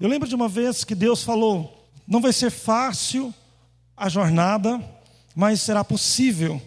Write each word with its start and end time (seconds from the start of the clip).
Eu 0.00 0.08
lembro 0.08 0.28
de 0.28 0.34
uma 0.36 0.48
vez 0.48 0.84
que 0.84 0.94
Deus 0.94 1.24
falou: 1.24 1.90
não 2.06 2.20
vai 2.20 2.32
ser 2.32 2.50
fácil 2.50 3.34
a 3.96 4.08
jornada, 4.08 4.80
mas 5.34 5.60
será 5.60 5.82
possível. 5.82 6.62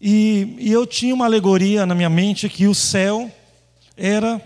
E, 0.00 0.56
e, 0.58 0.72
eu 0.72 0.86
tinha 0.86 1.14
uma 1.14 1.26
alegoria 1.26 1.84
na 1.84 1.94
minha 1.94 2.08
mente 2.08 2.48
que 2.48 2.66
o 2.66 2.74
céu 2.74 3.30
era 3.94 4.40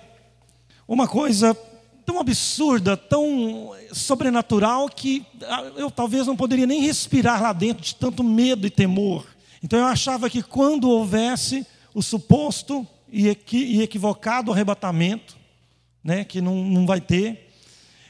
uma 0.89 1.07
coisa 1.07 1.57
tão 2.05 2.19
absurda, 2.19 2.97
tão 2.97 3.73
sobrenatural, 3.93 4.89
que 4.89 5.25
ah, 5.43 5.63
eu 5.77 5.89
talvez 5.89 6.27
não 6.27 6.37
poderia 6.37 6.67
nem 6.67 6.81
respirar 6.81 7.41
lá 7.41 7.53
dentro 7.53 7.83
de 7.83 7.95
tanto 7.95 8.25
medo 8.25 8.67
e 8.67 8.71
temor. 8.71 9.25
Então 9.63 9.79
eu 9.79 9.87
achava 9.87 10.29
que 10.29 10.43
quando 10.43 10.91
houvesse 10.91 11.65
o 11.95 12.03
suposto 12.03 12.87
e 13.11 13.29
equivocado 13.81 14.53
arrebatamento, 14.53 15.37
né, 16.03 16.25
que 16.25 16.41
não, 16.41 16.57
não 16.65 16.87
vai 16.87 17.01
ter, 17.01 17.46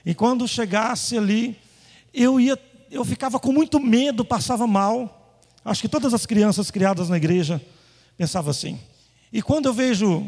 e 0.06 0.14
quando 0.14 0.46
chegasse 0.46 1.18
ali, 1.18 1.58
eu 2.14 2.38
ia, 2.38 2.56
eu 2.92 3.04
ficava 3.04 3.40
com 3.40 3.50
muito 3.50 3.80
medo, 3.80 4.24
passava 4.24 4.64
mal. 4.64 5.40
Acho 5.64 5.82
que 5.82 5.88
todas 5.88 6.14
as 6.14 6.24
crianças 6.24 6.70
criadas 6.70 7.08
na 7.08 7.16
igreja 7.16 7.60
pensavam 8.16 8.52
assim. 8.52 8.78
E 9.32 9.42
quando 9.42 9.66
eu 9.66 9.74
vejo 9.74 10.24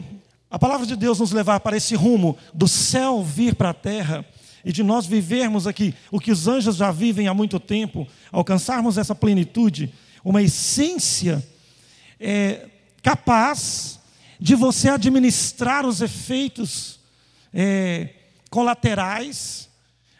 a 0.51 0.59
palavra 0.59 0.85
de 0.85 0.97
Deus 0.97 1.21
nos 1.21 1.31
levar 1.31 1.61
para 1.61 1.77
esse 1.77 1.95
rumo 1.95 2.37
do 2.53 2.67
céu 2.67 3.23
vir 3.23 3.55
para 3.55 3.71
a 3.71 3.75
terra 3.75 4.27
e 4.65 4.73
de 4.73 4.83
nós 4.83 5.07
vivermos 5.07 5.65
aqui 5.65 5.95
o 6.11 6.19
que 6.19 6.33
os 6.33 6.49
anjos 6.49 6.75
já 6.75 6.91
vivem 6.91 7.29
há 7.29 7.35
muito 7.35 7.61
tempo, 7.61 8.05
alcançarmos 8.33 8.99
essa 8.99 9.15
plenitude, 9.15 9.95
uma 10.25 10.43
essência 10.43 11.47
é, 12.19 12.67
capaz 13.01 14.01
de 14.41 14.57
você 14.57 14.89
administrar 14.89 15.87
os 15.87 16.01
efeitos 16.01 16.99
é, 17.55 18.09
colaterais 18.51 19.68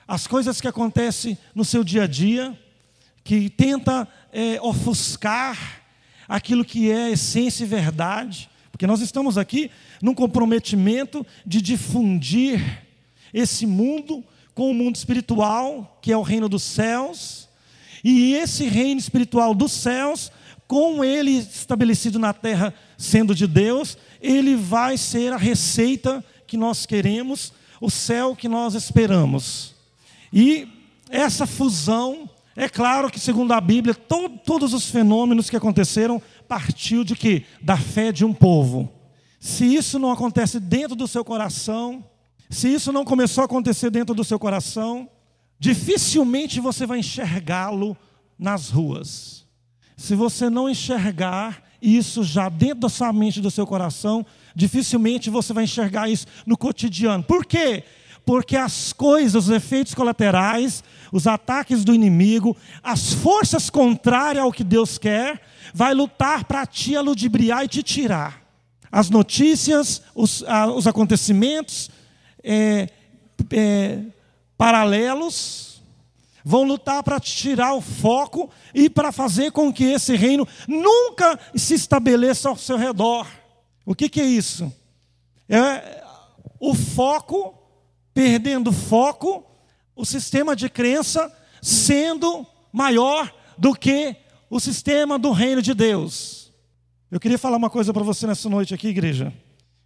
as 0.09 0.27
coisas 0.27 0.59
que 0.59 0.67
acontecem 0.67 1.37
no 1.55 1.67
seu 1.67 1.85
dia 1.85 2.05
a 2.05 2.07
dia, 2.07 2.59
que 3.23 3.51
tenta 3.51 4.09
é, 4.33 4.59
ofuscar 4.63 5.83
aquilo 6.27 6.65
que 6.65 6.91
é 6.91 7.11
essência 7.11 7.63
e 7.63 7.67
verdade, 7.67 8.49
porque 8.73 8.87
nós 8.87 9.03
estamos 9.03 9.37
aqui 9.37 9.71
num 10.01 10.15
comprometimento 10.15 11.27
de 11.45 11.61
difundir 11.61 12.87
esse 13.35 13.67
mundo 13.67 14.25
com 14.55 14.71
o 14.71 14.75
mundo 14.75 14.97
espiritual, 14.97 15.99
que 16.01 16.11
é 16.11 16.17
o 16.17 16.23
reino 16.23 16.49
dos 16.49 16.63
céus, 16.63 17.47
e 18.03 18.33
esse 18.33 18.67
reino 18.67 18.99
espiritual 18.99 19.55
dos 19.55 19.73
céus, 19.73 20.33
com 20.67 21.05
ele 21.05 21.33
estabelecido 21.33 22.19
na 22.19 22.33
terra, 22.33 22.73
sendo 22.97 23.35
de 23.35 23.47
Deus, 23.47 23.99
ele 24.23 24.57
vai 24.57 24.97
ser 24.97 25.35
a 25.35 25.37
receita 25.37 26.25
que 26.47 26.57
nós 26.57 26.87
queremos, 26.87 27.53
o 27.79 27.91
céu 27.91 28.35
que 28.35 28.49
nós 28.49 28.75
esperamos. 28.75 29.78
E 30.33 30.69
essa 31.11 31.47
fusão, 31.47 32.29
é 32.57 32.69
claro 32.69 33.11
que, 33.11 33.21
segundo 33.21 33.53
a 33.53 33.61
Bíblia, 33.61 33.95
to 33.95 34.29
todos 34.45 34.75
os 34.75 34.91
fenômenos 34.91 35.49
que 35.49 35.57
aconteceram 35.57 36.21
partiu 36.47 37.05
de 37.05 37.15
quê? 37.15 37.45
Da 37.63 37.77
fé 37.77 38.11
de 38.13 38.25
um 38.25 38.33
povo. 38.33 38.93
Se 39.39 39.65
isso 39.65 39.99
não 39.99 40.11
acontece 40.11 40.59
dentro 40.59 40.97
do 40.97 41.07
seu 41.07 41.25
coração, 41.25 42.05
se 42.51 42.69
isso 42.73 42.93
não 42.93 43.05
começou 43.05 43.43
a 43.43 43.45
acontecer 43.45 43.91
dentro 43.91 44.15
do 44.15 44.25
seu 44.25 44.39
coração, 44.39 45.09
dificilmente 45.59 46.61
você 46.61 46.87
vai 46.87 46.99
enxergá-lo 46.99 47.97
nas 48.39 48.71
ruas. 48.71 49.47
Se 49.97 50.15
você 50.15 50.49
não 50.49 50.69
enxergar 50.69 51.63
isso 51.81 52.23
já 52.25 52.49
dentro 52.49 52.81
da 52.81 52.89
sua 52.89 53.13
mente, 53.13 53.41
do 53.41 53.51
seu 53.51 53.67
coração, 53.67 54.25
dificilmente 54.55 55.31
você 55.31 55.53
vai 55.53 55.65
enxergar 55.65 56.09
isso 56.09 56.27
no 56.47 56.57
cotidiano. 56.57 57.23
Por 57.23 57.45
quê? 57.45 57.85
Porque 58.29 58.59
as 58.59 58.93
coisas, 58.93 59.47
os 59.47 59.49
efeitos 59.49 59.95
colaterais, 59.95 60.85
os 61.11 61.27
ataques 61.27 61.83
do 61.83 61.95
inimigo, 61.95 62.55
as 62.83 63.15
forças 63.15 63.71
contrárias 63.71 64.45
ao 64.45 64.53
que 64.53 64.63
Deus 64.63 64.99
quer, 64.99 65.41
vai 65.73 65.95
lutar 65.95 66.45
para 66.45 66.67
te 66.67 66.95
aludibriar 66.95 67.65
e 67.65 67.69
te 67.69 67.83
tirar. 67.83 68.43
As 68.93 69.09
notícias, 69.09 70.03
os, 70.15 70.45
os 70.75 70.87
acontecimentos 70.87 71.91
é, 72.45 72.91
é, 73.51 74.03
paralelos 74.59 75.83
vão 76.45 76.65
lutar 76.65 77.03
para 77.03 77.19
te 77.19 77.35
tirar 77.35 77.73
o 77.73 77.81
foco 77.81 78.51
e 78.75 78.91
para 78.91 79.11
fazer 79.11 79.53
com 79.53 79.73
que 79.73 79.85
esse 79.85 80.15
reino 80.15 80.47
nunca 80.69 81.41
se 81.57 81.73
estabeleça 81.73 82.51
ao 82.51 82.59
seu 82.59 82.77
redor. 82.77 83.27
O 83.87 83.95
que, 83.95 84.07
que 84.07 84.21
é 84.21 84.27
isso? 84.27 84.71
É 85.49 86.05
o 86.61 86.75
foco 86.75 87.58
perdendo 88.19 88.73
foco, 88.73 89.47
o 89.95 90.05
sistema 90.05 90.57
de 90.57 90.69
crença 90.69 91.33
sendo 91.63 92.45
maior 92.73 93.33
do 93.57 93.73
que 93.73 94.17
o 94.51 94.59
sistema 94.59 95.17
do 95.17 95.31
reino 95.31 95.63
de 95.63 95.73
Deus. 95.73 96.53
Eu 97.13 97.21
queria 97.21 97.39
falar 97.39 97.59
uma 97.59 97.71
coisa 97.71 97.95
para 97.95 98.03
você 98.03 98.27
nessa 98.27 98.49
noite 98.49 98.75
aqui, 98.75 98.89
igreja, 98.89 99.33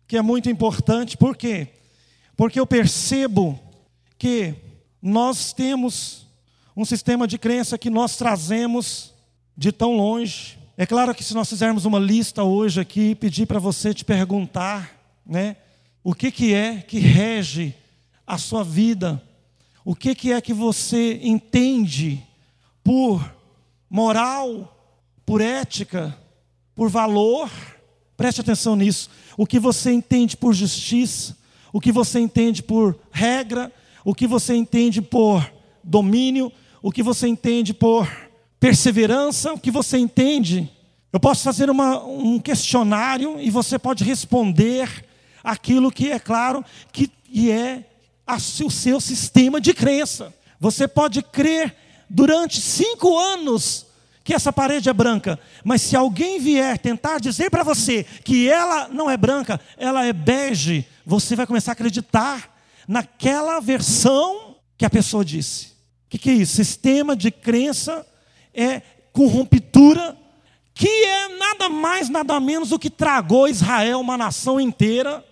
que 0.09 0.17
é 0.17 0.23
muito 0.23 0.49
importante, 0.49 1.15
por 1.15 1.37
quê? 1.37 1.75
Porque 2.35 2.59
eu 2.59 2.67
percebo 2.67 3.61
que 4.19 4.55
nós 5.03 5.53
temos 5.53 6.27
um 6.75 6.87
sistema 6.87 7.29
de 7.29 7.37
crença 7.37 7.77
que 7.77 7.91
nós 7.91 8.17
trazemos 8.17 9.13
de 9.55 9.71
tão 9.71 9.95
longe. 9.95 10.59
É 10.79 10.87
claro 10.87 11.15
que 11.15 11.23
se 11.23 11.35
nós 11.35 11.51
fizermos 11.51 11.85
uma 11.85 11.99
lista 11.99 12.43
hoje 12.43 12.81
aqui, 12.81 13.15
pedir 13.15 13.45
para 13.45 13.59
você 13.59 13.93
te 13.93 14.07
perguntar, 14.07 14.91
né, 15.27 15.57
o 16.03 16.15
que 16.15 16.33
que 16.33 16.55
é 16.55 16.79
que 16.79 16.99
rege 16.99 17.77
a 18.33 18.39
sua 18.39 18.65
vida, 18.65 19.23
o 19.85 19.95
que, 19.95 20.15
que 20.15 20.33
é 20.33 20.41
que 20.41 20.55
você 20.55 21.21
entende 21.23 22.27
por 22.83 23.23
moral, 23.91 24.75
por 25.27 25.43
ética, 25.43 26.17
por 26.75 26.89
valor, 26.89 27.51
preste 28.17 28.41
atenção 28.41 28.75
nisso. 28.75 29.11
O 29.37 29.45
que 29.45 29.59
você 29.59 29.93
entende 29.93 30.35
por 30.35 30.55
justiça, 30.55 31.37
o 31.75 31.79
que 31.79 31.93
você 31.93 32.21
entende 32.21 32.63
por 32.63 32.99
regra, 33.11 33.71
o 34.03 34.15
que 34.15 34.27
você 34.27 34.55
entende 34.55 35.03
por 35.03 35.53
domínio, 35.85 36.51
o 36.81 36.91
que 36.91 37.03
você 37.03 37.29
entende 37.29 37.75
por 37.75 38.11
perseverança, 38.59 39.53
o 39.53 39.61
que 39.61 39.71
você 39.71 39.99
entende. 39.99 40.73
Eu 41.13 41.21
posso 41.21 41.45
fazer 41.45 41.69
uma, 41.69 42.03
um 42.03 42.39
questionário 42.39 43.39
e 43.39 43.51
você 43.51 43.79
pode 43.79 44.05
responder 44.05 45.05
aquilo 45.45 45.93
que 45.93 46.11
é 46.11 46.19
claro 46.19 46.65
que 46.91 47.51
é 47.51 47.92
o 48.27 48.71
seu 48.71 49.01
sistema 49.01 49.61
de 49.61 49.75
crença. 49.75 50.35
Você 50.59 50.87
pode 50.87 51.23
crer 51.23 51.75
durante 52.09 52.61
cinco 52.61 53.19
anos 53.19 53.87
que 54.25 54.33
essa 54.33 54.53
parede 54.53 54.89
é 54.89 54.93
branca, 54.93 55.39
mas 55.65 55.83
se 55.83 55.97
alguém 55.97 56.39
vier 56.39 56.79
tentar 56.79 57.19
dizer 57.19 57.51
para 57.51 57.65
você 57.65 58.05
que 58.25 58.49
ela 58.49 58.89
não 58.89 59.11
é 59.11 59.17
branca, 59.17 59.61
ela 59.77 60.05
é 60.05 60.13
bege, 60.13 60.87
você 61.05 61.35
vai 61.35 61.47
começar 61.47 61.73
a 61.73 61.75
acreditar 61.75 62.57
naquela 62.87 63.59
versão 63.61 64.57
que 64.79 64.85
a 64.85 64.91
pessoa 64.91 65.25
disse. 65.25 65.67
O 66.07 66.11
que, 66.11 66.19
que 66.19 66.31
é 66.31 66.35
isso? 66.35 66.55
Sistema 66.55 67.17
de 67.17 67.31
crença 67.31 68.07
é 68.55 68.83
com 69.13 69.27
ruptura 69.27 70.17
que 70.75 70.89
é 70.89 71.29
nada 71.37 71.69
mais, 71.69 72.09
nada 72.09 72.39
menos 72.41 72.71
do 72.71 72.79
que 72.79 72.91
tragou 72.91 73.49
Israel, 73.49 74.01
uma 74.01 74.17
nação 74.17 74.61
inteira, 74.61 75.25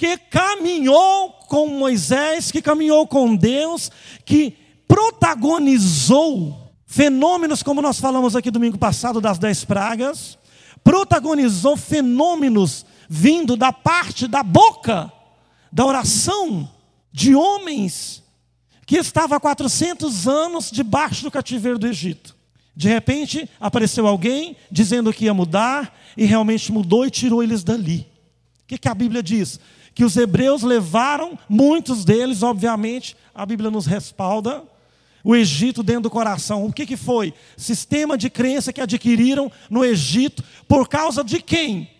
que 0.00 0.16
caminhou 0.16 1.32
com 1.46 1.66
Moisés, 1.66 2.50
que 2.50 2.62
caminhou 2.62 3.06
com 3.06 3.36
Deus, 3.36 3.92
que 4.24 4.56
protagonizou 4.88 6.72
fenômenos, 6.86 7.62
como 7.62 7.82
nós 7.82 8.00
falamos 8.00 8.34
aqui 8.34 8.50
domingo 8.50 8.78
passado, 8.78 9.20
das 9.20 9.38
dez 9.38 9.62
pragas, 9.62 10.38
protagonizou 10.82 11.76
fenômenos 11.76 12.86
vindo 13.10 13.58
da 13.58 13.74
parte 13.74 14.26
da 14.26 14.42
boca, 14.42 15.12
da 15.70 15.84
oração 15.84 16.66
de 17.12 17.34
homens 17.34 18.22
que 18.86 18.96
estavam 18.96 19.36
há 19.36 19.40
400 19.40 20.26
anos 20.26 20.70
debaixo 20.70 21.24
do 21.24 21.30
cativeiro 21.30 21.78
do 21.78 21.86
Egito. 21.86 22.34
De 22.74 22.88
repente 22.88 23.46
apareceu 23.60 24.06
alguém 24.06 24.56
dizendo 24.70 25.12
que 25.12 25.26
ia 25.26 25.34
mudar, 25.34 25.94
e 26.16 26.24
realmente 26.24 26.72
mudou 26.72 27.04
e 27.04 27.10
tirou 27.10 27.42
eles 27.42 27.62
dali. 27.62 28.08
O 28.62 28.66
que, 28.66 28.78
que 28.78 28.88
a 28.88 28.94
Bíblia 28.94 29.22
diz? 29.22 29.60
Que 30.00 30.04
os 30.04 30.16
hebreus 30.16 30.62
levaram, 30.62 31.38
muitos 31.46 32.06
deles, 32.06 32.42
obviamente, 32.42 33.14
a 33.34 33.44
Bíblia 33.44 33.70
nos 33.70 33.84
respalda, 33.84 34.62
o 35.22 35.36
Egito 35.36 35.82
dentro 35.82 36.04
do 36.04 36.10
coração. 36.10 36.64
O 36.64 36.72
que, 36.72 36.86
que 36.86 36.96
foi? 36.96 37.34
Sistema 37.54 38.16
de 38.16 38.30
crença 38.30 38.72
que 38.72 38.80
adquiriram 38.80 39.52
no 39.68 39.84
Egito, 39.84 40.42
por 40.66 40.88
causa 40.88 41.22
de 41.22 41.42
quem? 41.42 41.90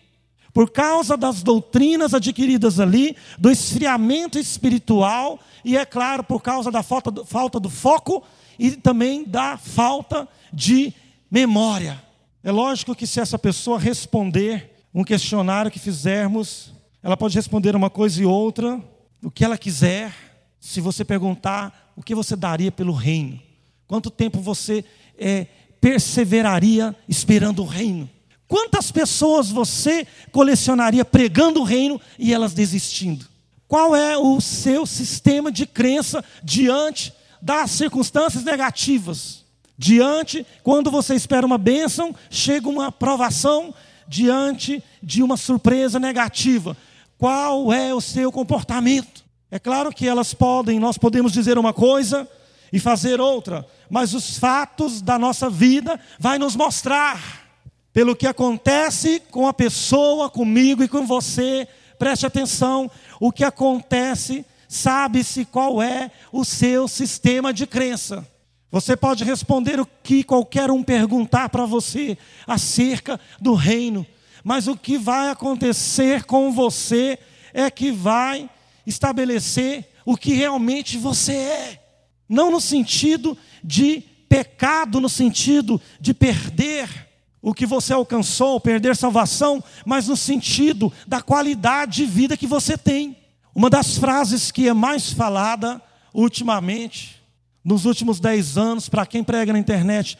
Por 0.51 0.71
causa 0.71 1.15
das 1.15 1.43
doutrinas 1.43 2.15
adquiridas 2.15 2.79
ali, 2.79 3.15
do 3.37 3.51
esfriamento 3.51 4.39
espiritual, 4.39 5.39
e 5.63 5.77
é 5.77 5.85
claro, 5.85 6.23
por 6.23 6.41
causa 6.41 6.71
da 6.71 6.81
falta 6.81 7.11
do, 7.11 7.23
falta 7.23 7.59
do 7.59 7.69
foco 7.69 8.23
e 8.57 8.71
também 8.71 9.23
da 9.25 9.59
falta 9.59 10.27
de 10.51 10.91
memória. 11.29 12.01
É 12.43 12.51
lógico 12.51 12.95
que 12.95 13.05
se 13.05 13.19
essa 13.19 13.37
pessoa 13.37 13.77
responder 13.77 14.71
um 14.91 15.03
questionário 15.03 15.69
que 15.69 15.77
fizermos, 15.77 16.80
ela 17.03 17.17
pode 17.17 17.35
responder 17.35 17.75
uma 17.75 17.89
coisa 17.89 18.21
e 18.21 18.25
outra, 18.25 18.79
o 19.23 19.31
que 19.31 19.43
ela 19.43 19.57
quiser. 19.57 20.13
Se 20.59 20.79
você 20.79 21.03
perguntar 21.03 21.93
o 21.95 22.03
que 22.03 22.13
você 22.13 22.35
daria 22.35 22.71
pelo 22.71 22.93
reino, 22.93 23.39
quanto 23.87 24.11
tempo 24.11 24.39
você 24.39 24.85
é, 25.17 25.47
perseveraria 25.79 26.95
esperando 27.09 27.63
o 27.63 27.65
reino? 27.65 28.09
Quantas 28.47 28.91
pessoas 28.91 29.49
você 29.49 30.05
colecionaria 30.31 31.05
pregando 31.05 31.61
o 31.61 31.63
reino 31.63 31.99
e 32.19 32.33
elas 32.33 32.53
desistindo? 32.53 33.25
Qual 33.67 33.95
é 33.95 34.17
o 34.17 34.41
seu 34.41 34.85
sistema 34.85 35.51
de 35.51 35.65
crença 35.65 36.23
diante 36.43 37.13
das 37.41 37.71
circunstâncias 37.71 38.43
negativas? 38.43 39.45
Diante, 39.77 40.45
quando 40.61 40.91
você 40.91 41.15
espera 41.15 41.45
uma 41.45 41.57
bênção, 41.57 42.13
chega 42.29 42.67
uma 42.69 42.87
aprovação 42.87 43.73
diante 44.07 44.83
de 45.01 45.23
uma 45.23 45.37
surpresa 45.37 45.97
negativa. 45.97 46.75
Qual 47.21 47.71
é 47.71 47.93
o 47.93 48.01
seu 48.01 48.31
comportamento? 48.31 49.23
É 49.51 49.59
claro 49.59 49.93
que 49.93 50.07
elas 50.07 50.33
podem, 50.33 50.79
nós 50.79 50.97
podemos 50.97 51.31
dizer 51.31 51.55
uma 51.55 51.71
coisa 51.71 52.27
e 52.73 52.79
fazer 52.79 53.21
outra, 53.21 53.63
mas 53.91 54.15
os 54.15 54.39
fatos 54.39 55.03
da 55.03 55.19
nossa 55.19 55.47
vida 55.47 55.99
vai 56.17 56.39
nos 56.39 56.55
mostrar 56.55 57.47
pelo 57.93 58.15
que 58.15 58.25
acontece 58.25 59.21
com 59.29 59.47
a 59.47 59.53
pessoa, 59.53 60.31
comigo 60.31 60.81
e 60.81 60.87
com 60.87 61.05
você. 61.05 61.67
Preste 61.99 62.25
atenção, 62.25 62.89
o 63.19 63.31
que 63.31 63.43
acontece, 63.43 64.43
sabe-se 64.67 65.45
qual 65.45 65.79
é 65.79 66.09
o 66.31 66.43
seu 66.43 66.87
sistema 66.87 67.53
de 67.53 67.67
crença. 67.67 68.27
Você 68.71 68.97
pode 68.97 69.23
responder 69.23 69.79
o 69.79 69.87
que 70.01 70.23
qualquer 70.23 70.71
um 70.71 70.81
perguntar 70.81 71.49
para 71.49 71.67
você 71.67 72.17
acerca 72.47 73.19
do 73.39 73.53
reino, 73.53 74.07
mas 74.43 74.67
o 74.67 74.75
que 74.75 74.97
vai 74.97 75.29
acontecer 75.29 76.23
com 76.23 76.51
você 76.51 77.17
é 77.53 77.69
que 77.69 77.91
vai 77.91 78.49
estabelecer 78.85 79.89
o 80.05 80.17
que 80.17 80.33
realmente 80.33 80.97
você 80.97 81.33
é. 81.33 81.81
Não 82.27 82.49
no 82.49 82.61
sentido 82.61 83.37
de 83.63 84.03
pecado, 84.29 85.01
no 85.01 85.09
sentido 85.09 85.79
de 85.99 86.13
perder 86.13 87.09
o 87.41 87.53
que 87.53 87.65
você 87.65 87.93
alcançou, 87.93 88.59
perder 88.59 88.95
salvação, 88.95 89.63
mas 89.85 90.07
no 90.07 90.15
sentido 90.15 90.93
da 91.07 91.21
qualidade 91.21 91.97
de 91.97 92.05
vida 92.05 92.37
que 92.37 92.47
você 92.47 92.77
tem. 92.77 93.17
Uma 93.53 93.69
das 93.69 93.97
frases 93.97 94.51
que 94.51 94.67
é 94.67 94.73
mais 94.73 95.11
falada 95.11 95.81
ultimamente, 96.13 97.21
nos 97.63 97.85
últimos 97.85 98.19
10 98.19 98.57
anos, 98.57 98.89
para 98.89 99.05
quem 99.05 99.23
prega 99.23 99.51
na 99.51 99.59
internet 99.59 100.17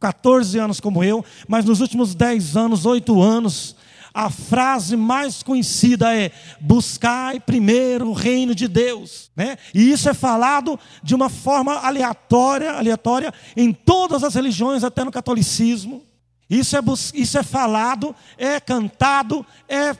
14 0.00 0.58
anos 0.58 0.80
como 0.80 1.02
eu, 1.02 1.24
mas 1.48 1.64
nos 1.64 1.80
últimos 1.80 2.14
10 2.14 2.56
anos, 2.56 2.84
8 2.84 3.22
anos, 3.22 3.76
a 4.14 4.30
frase 4.30 4.96
mais 4.96 5.42
conhecida 5.42 6.16
é: 6.16 6.30
buscai 6.60 7.40
primeiro 7.40 8.08
o 8.08 8.12
reino 8.12 8.54
de 8.54 8.68
Deus. 8.68 9.30
Né? 9.34 9.58
E 9.74 9.90
isso 9.90 10.08
é 10.08 10.14
falado 10.14 10.78
de 11.02 11.16
uma 11.16 11.28
forma 11.28 11.74
aleatória, 11.74 12.72
aleatória 12.72 13.34
em 13.56 13.72
todas 13.72 14.22
as 14.22 14.36
religiões, 14.36 14.84
até 14.84 15.02
no 15.02 15.10
catolicismo. 15.10 16.02
Isso 16.48 16.76
é, 16.76 16.80
isso 17.14 17.38
é 17.38 17.42
falado, 17.42 18.14
é 18.38 18.60
cantado, 18.60 19.44
é 19.68 19.96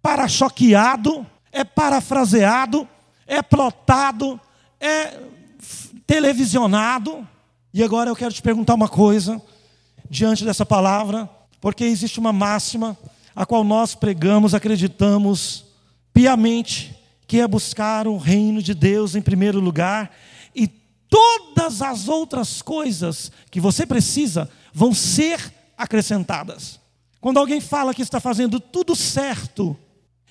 para-choqueado, 0.00 1.26
é 1.52 1.62
parafraseado, 1.64 2.88
é 3.26 3.42
plotado, 3.42 4.40
é 4.80 5.18
televisionado. 6.06 7.26
E 7.72 7.82
agora 7.82 8.10
eu 8.10 8.16
quero 8.16 8.32
te 8.32 8.40
perguntar 8.40 8.74
uma 8.74 8.88
coisa, 8.88 9.40
diante 10.08 10.44
dessa 10.44 10.64
palavra, 10.64 11.28
porque 11.60 11.84
existe 11.84 12.18
uma 12.18 12.32
máxima 12.32 12.96
a 13.36 13.44
qual 13.44 13.62
nós 13.62 13.94
pregamos, 13.94 14.54
acreditamos 14.54 15.66
piamente, 16.12 16.96
que 17.26 17.40
é 17.40 17.46
buscar 17.46 18.08
o 18.08 18.16
reino 18.16 18.62
de 18.62 18.72
Deus 18.72 19.14
em 19.14 19.20
primeiro 19.20 19.60
lugar, 19.60 20.10
e 20.54 20.66
todas 20.66 21.82
as 21.82 22.08
outras 22.08 22.62
coisas 22.62 23.30
que 23.50 23.60
você 23.60 23.84
precisa 23.84 24.50
vão 24.72 24.94
ser 24.94 25.52
acrescentadas. 25.76 26.80
Quando 27.20 27.38
alguém 27.38 27.60
fala 27.60 27.94
que 27.94 28.02
está 28.02 28.18
fazendo 28.18 28.58
tudo 28.58 28.96
certo 28.96 29.76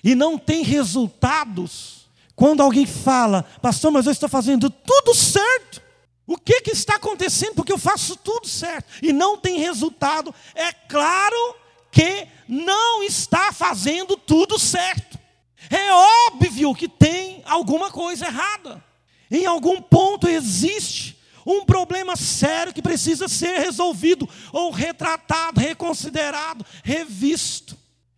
e 0.02 0.14
não 0.14 0.36
tem 0.36 0.62
resultados, 0.64 2.08
quando 2.34 2.62
alguém 2.62 2.84
fala, 2.84 3.44
pastor, 3.62 3.92
mas 3.92 4.06
eu 4.06 4.12
estou 4.12 4.28
fazendo 4.28 4.68
tudo 4.68 5.14
certo, 5.14 5.87
o 6.28 6.36
que, 6.36 6.60
que 6.60 6.70
está 6.72 6.96
acontecendo? 6.96 7.54
Porque 7.54 7.72
eu 7.72 7.78
faço 7.78 8.14
tudo 8.14 8.46
certo 8.46 8.86
e 9.02 9.14
não 9.14 9.38
tem 9.38 9.58
resultado, 9.58 10.34
é 10.54 10.70
claro 10.70 11.56
que 11.90 12.28
não 12.46 13.02
está 13.02 13.50
fazendo 13.50 14.14
tudo 14.14 14.58
certo. 14.58 15.18
É 15.70 15.90
óbvio 16.28 16.74
que 16.74 16.86
tem 16.86 17.42
alguma 17.46 17.90
coisa 17.90 18.26
errada. 18.26 18.84
Em 19.30 19.46
algum 19.46 19.80
ponto 19.80 20.28
existe 20.28 21.18
um 21.46 21.64
problema 21.64 22.14
sério 22.14 22.74
que 22.74 22.82
precisa 22.82 23.26
ser 23.26 23.58
resolvido, 23.60 24.28
ou 24.52 24.70
retratado, 24.70 25.58
reconsiderado, 25.58 26.64
revisto. 26.84 27.74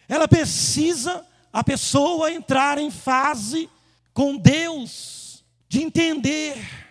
Ela 0.08 0.26
precisa, 0.26 1.24
a 1.52 1.62
pessoa, 1.62 2.32
entrar 2.32 2.76
em 2.76 2.90
fase 2.90 3.70
com 4.12 4.36
Deus, 4.36 5.44
de 5.68 5.80
entender. 5.80 6.89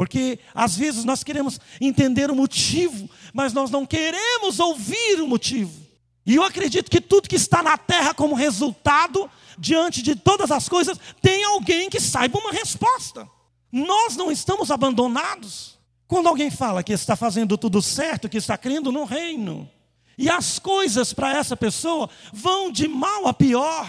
Porque 0.00 0.38
às 0.54 0.74
vezes 0.74 1.04
nós 1.04 1.22
queremos 1.22 1.60
entender 1.78 2.30
o 2.30 2.34
motivo, 2.34 3.06
mas 3.34 3.52
nós 3.52 3.70
não 3.70 3.84
queremos 3.84 4.58
ouvir 4.58 5.20
o 5.20 5.28
motivo. 5.28 5.78
E 6.24 6.36
eu 6.36 6.42
acredito 6.42 6.90
que 6.90 7.02
tudo 7.02 7.28
que 7.28 7.36
está 7.36 7.62
na 7.62 7.76
terra 7.76 8.14
como 8.14 8.34
resultado, 8.34 9.30
diante 9.58 10.00
de 10.00 10.16
todas 10.16 10.50
as 10.50 10.70
coisas, 10.70 10.98
tem 11.20 11.44
alguém 11.44 11.90
que 11.90 12.00
saiba 12.00 12.38
uma 12.38 12.50
resposta. 12.50 13.28
Nós 13.70 14.16
não 14.16 14.32
estamos 14.32 14.70
abandonados. 14.70 15.78
Quando 16.08 16.28
alguém 16.28 16.50
fala 16.50 16.82
que 16.82 16.94
está 16.94 17.14
fazendo 17.14 17.58
tudo 17.58 17.82
certo, 17.82 18.26
que 18.26 18.38
está 18.38 18.56
crendo 18.56 18.90
no 18.90 19.04
reino, 19.04 19.68
e 20.16 20.30
as 20.30 20.58
coisas 20.58 21.12
para 21.12 21.36
essa 21.36 21.58
pessoa 21.58 22.08
vão 22.32 22.72
de 22.72 22.88
mal 22.88 23.28
a 23.28 23.34
pior, 23.34 23.86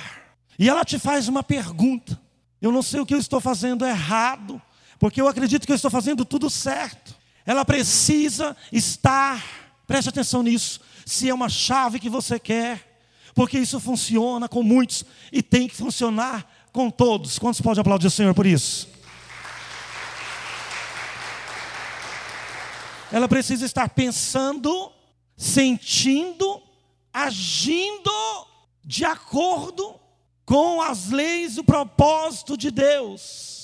e 0.60 0.68
ela 0.68 0.84
te 0.84 1.00
faz 1.00 1.30
uma 1.30 1.42
pergunta: 1.42 2.20
eu 2.62 2.70
não 2.70 2.82
sei 2.82 3.00
o 3.00 3.06
que 3.06 3.14
eu 3.14 3.20
estou 3.20 3.40
fazendo 3.40 3.86
errado, 3.86 4.62
porque 5.02 5.20
eu 5.20 5.28
acredito 5.28 5.66
que 5.66 5.72
eu 5.72 5.76
estou 5.76 5.90
fazendo 5.90 6.24
tudo 6.24 6.48
certo. 6.48 7.16
Ela 7.44 7.66
precisa 7.66 8.56
estar, 8.72 9.44
preste 9.88 10.10
atenção 10.10 10.44
nisso, 10.44 10.80
se 11.04 11.28
é 11.28 11.34
uma 11.34 11.50
chave 11.50 12.00
que 12.00 12.08
você 12.08 12.38
quer, 12.38 13.02
porque 13.34 13.58
isso 13.58 13.80
funciona 13.80 14.48
com 14.48 14.62
muitos 14.62 15.04
e 15.32 15.42
tem 15.42 15.68
que 15.68 15.76
funcionar 15.76 16.48
com 16.72 16.92
todos. 16.92 17.40
Quantos 17.40 17.60
pode 17.60 17.80
aplaudir 17.80 18.06
o 18.06 18.12
Senhor 18.12 18.36
por 18.36 18.46
isso? 18.46 18.88
Ela 23.12 23.28
precisa 23.28 23.66
estar 23.66 23.90
pensando, 23.90 24.92
sentindo, 25.36 26.62
agindo 27.12 28.12
de 28.86 29.04
acordo 29.04 29.96
com 30.46 30.80
as 30.80 31.10
leis 31.10 31.58
e 31.58 31.62
o 31.62 31.64
propósito 31.64 32.56
de 32.56 32.70
Deus. 32.70 33.61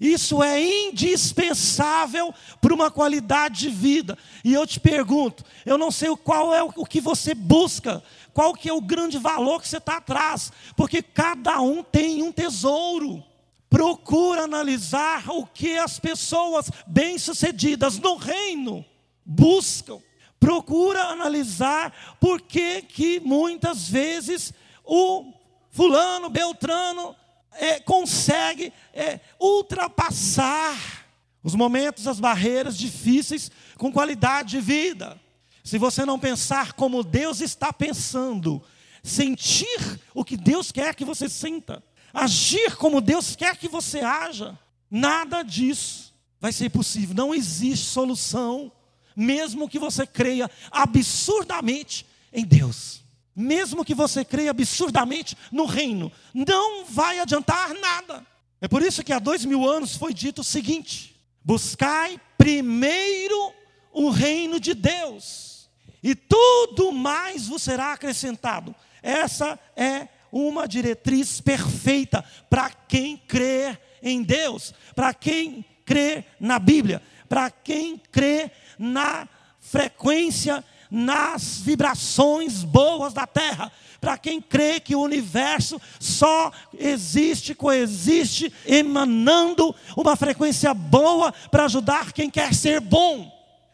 Isso 0.00 0.42
é 0.42 0.88
indispensável 0.88 2.34
para 2.60 2.72
uma 2.72 2.90
qualidade 2.90 3.60
de 3.60 3.68
vida. 3.68 4.16
E 4.42 4.54
eu 4.54 4.66
te 4.66 4.80
pergunto, 4.80 5.44
eu 5.66 5.76
não 5.76 5.90
sei 5.90 6.08
qual 6.16 6.54
é 6.54 6.62
o 6.62 6.86
que 6.86 7.00
você 7.00 7.34
busca, 7.34 8.02
qual 8.32 8.54
que 8.54 8.68
é 8.68 8.72
o 8.72 8.80
grande 8.80 9.18
valor 9.18 9.60
que 9.60 9.68
você 9.68 9.76
está 9.76 9.98
atrás, 9.98 10.50
porque 10.74 11.02
cada 11.02 11.60
um 11.60 11.82
tem 11.82 12.22
um 12.22 12.32
tesouro. 12.32 13.22
Procura 13.68 14.44
analisar 14.44 15.28
o 15.28 15.46
que 15.46 15.76
as 15.76 15.98
pessoas 15.98 16.70
bem-sucedidas 16.86 17.98
no 17.98 18.16
reino 18.16 18.84
buscam. 19.24 19.98
Procura 20.40 21.04
analisar 21.04 22.16
por 22.18 22.40
que, 22.40 22.82
que 22.82 23.20
muitas 23.20 23.86
vezes 23.88 24.54
o 24.82 25.32
fulano, 25.70 26.30
beltrano, 26.30 27.14
é, 27.52 27.80
consegue 27.80 28.72
é, 28.92 29.20
ultrapassar 29.38 31.06
os 31.42 31.54
momentos, 31.54 32.06
as 32.06 32.20
barreiras 32.20 32.76
difíceis 32.76 33.50
com 33.76 33.92
qualidade 33.92 34.50
de 34.50 34.60
vida. 34.60 35.20
Se 35.64 35.78
você 35.78 36.04
não 36.04 36.18
pensar 36.18 36.72
como 36.72 37.02
Deus 37.02 37.40
está 37.40 37.72
pensando, 37.72 38.62
sentir 39.02 40.00
o 40.14 40.24
que 40.24 40.36
Deus 40.36 40.70
quer 40.70 40.94
que 40.94 41.04
você 41.04 41.28
sinta, 41.28 41.82
agir 42.12 42.76
como 42.76 43.00
Deus 43.00 43.36
quer 43.36 43.56
que 43.56 43.68
você 43.68 44.00
haja, 44.00 44.58
nada 44.90 45.42
disso 45.42 46.14
vai 46.40 46.52
ser 46.52 46.70
possível. 46.70 47.14
Não 47.14 47.34
existe 47.34 47.86
solução, 47.86 48.72
mesmo 49.14 49.68
que 49.68 49.78
você 49.78 50.06
creia 50.06 50.50
absurdamente 50.70 52.06
em 52.32 52.44
Deus 52.44 53.00
mesmo 53.34 53.84
que 53.84 53.94
você 53.94 54.24
creia 54.24 54.50
absurdamente 54.50 55.36
no 55.50 55.64
reino, 55.64 56.10
não 56.34 56.84
vai 56.84 57.18
adiantar 57.18 57.74
nada. 57.74 58.26
É 58.60 58.68
por 58.68 58.82
isso 58.82 59.02
que 59.02 59.12
há 59.12 59.18
dois 59.18 59.44
mil 59.44 59.68
anos 59.68 59.96
foi 59.96 60.12
dito 60.12 60.40
o 60.40 60.44
seguinte: 60.44 61.16
buscai 61.44 62.20
primeiro 62.36 63.52
o 63.92 64.10
reino 64.10 64.60
de 64.60 64.74
Deus, 64.74 65.68
e 66.02 66.14
tudo 66.14 66.92
mais 66.92 67.46
vos 67.46 67.62
será 67.62 67.92
acrescentado. 67.92 68.74
Essa 69.02 69.58
é 69.76 70.08
uma 70.30 70.68
diretriz 70.68 71.40
perfeita 71.40 72.24
para 72.48 72.70
quem 72.70 73.16
crê 73.16 73.76
em 74.02 74.22
Deus, 74.22 74.74
para 74.94 75.12
quem 75.12 75.64
crê 75.84 76.24
na 76.38 76.58
Bíblia, 76.58 77.02
para 77.28 77.50
quem 77.50 77.98
crê 77.98 78.50
na 78.78 79.28
frequência 79.58 80.64
nas 80.90 81.60
vibrações 81.60 82.64
boas 82.64 83.12
da 83.12 83.26
terra. 83.26 83.70
Para 84.00 84.16
quem 84.16 84.40
crê 84.40 84.80
que 84.80 84.96
o 84.96 85.02
universo 85.02 85.80
só 85.98 86.50
existe, 86.78 87.54
coexiste, 87.54 88.52
emanando 88.66 89.74
uma 89.96 90.16
frequência 90.16 90.72
boa 90.72 91.32
para 91.50 91.66
ajudar 91.66 92.12
quem 92.12 92.30
quer 92.30 92.54
ser 92.54 92.80
bom. 92.80 93.30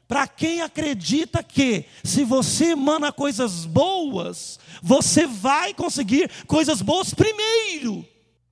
Para 0.08 0.26
quem 0.28 0.62
acredita 0.62 1.42
que, 1.42 1.84
se 2.04 2.22
você 2.22 2.66
emana 2.66 3.10
coisas 3.10 3.64
boas, 3.64 4.58
você 4.80 5.26
vai 5.26 5.74
conseguir 5.74 6.30
coisas 6.46 6.80
boas 6.80 7.12
primeiro 7.12 8.06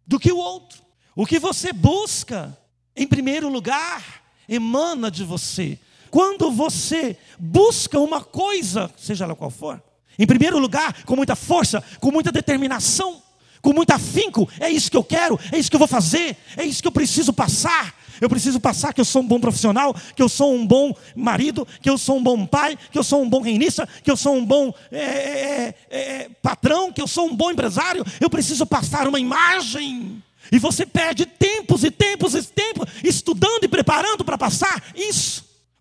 do 0.07 0.19
que 0.19 0.33
o 0.33 0.37
outro. 0.37 0.83
O 1.15 1.25
que 1.25 1.39
você 1.39 1.73
busca, 1.73 2.59
em 2.97 3.07
primeiro 3.07 3.49
lugar, 3.49 4.25
emana 4.49 5.11
de 5.11 5.23
você. 5.23 5.79
Quando 6.15 6.49
você 6.49 7.17
busca 7.37 7.99
uma 7.99 8.21
coisa, 8.21 8.89
seja 8.97 9.25
ela 9.25 9.35
qual 9.35 9.51
for, 9.51 9.83
em 10.17 10.25
primeiro 10.25 10.61
lugar, 10.61 11.03
com 11.03 11.17
muita 11.17 11.35
força, 11.35 11.83
com 11.99 12.13
muita 12.13 12.31
determinação, 12.31 13.21
com 13.61 13.73
muito 13.73 13.91
afinco, 13.91 14.49
é 14.61 14.71
isso 14.71 14.89
que 14.89 14.97
eu 14.97 15.03
quero, 15.03 15.37
é 15.51 15.59
isso 15.59 15.69
que 15.69 15.75
eu 15.75 15.81
vou 15.81 15.89
fazer, 15.89 16.37
é 16.57 16.63
isso 16.63 16.81
que 16.81 16.87
eu 16.87 16.93
preciso 16.93 17.33
passar. 17.33 17.93
Eu 18.21 18.29
preciso 18.29 18.61
passar 18.61 18.95
que 18.95 19.01
eu 19.01 19.05
sou 19.05 19.23
um 19.23 19.27
bom 19.27 19.41
profissional, 19.41 19.93
que 20.15 20.23
eu 20.23 20.29
sou 20.29 20.55
um 20.55 20.65
bom 20.65 20.95
marido, 21.17 21.67
que 21.83 21.91
eu 21.91 21.99
sou 21.99 22.19
um 22.19 22.23
bom 22.23 22.47
pai, 22.47 22.79
que 22.93 22.97
eu 22.97 23.03
sou 23.03 23.21
um 23.21 23.29
bom 23.29 23.41
reinista, 23.41 23.89
que 24.05 24.09
eu 24.09 24.17
sou 24.17 24.37
um 24.37 24.47
bom 24.47 24.73
é, 24.93 25.01
é, 25.01 25.75
é, 25.91 25.99
é 25.99 26.29
patrão, 26.41 26.93
que 26.93 27.03
eu 27.03 27.09
sou 27.09 27.27
um 27.27 27.35
bom 27.35 27.51
empresário. 27.51 28.07
Eu 28.21 28.31
preciso 28.31 28.65
passar 28.65 29.09
uma 29.09 29.19
imagem. 29.19 30.23
E 30.53 30.59
você 30.59 30.85
perde 30.85 31.27
tempos 31.27 31.85
e 31.85 31.91
tempos 31.91 32.35
e 32.35 32.43
tempos 32.43 32.87
estudando 33.03 33.65
e 33.65 33.69
preparando 33.69 34.25
para 34.25 34.39
passar. 34.39 34.83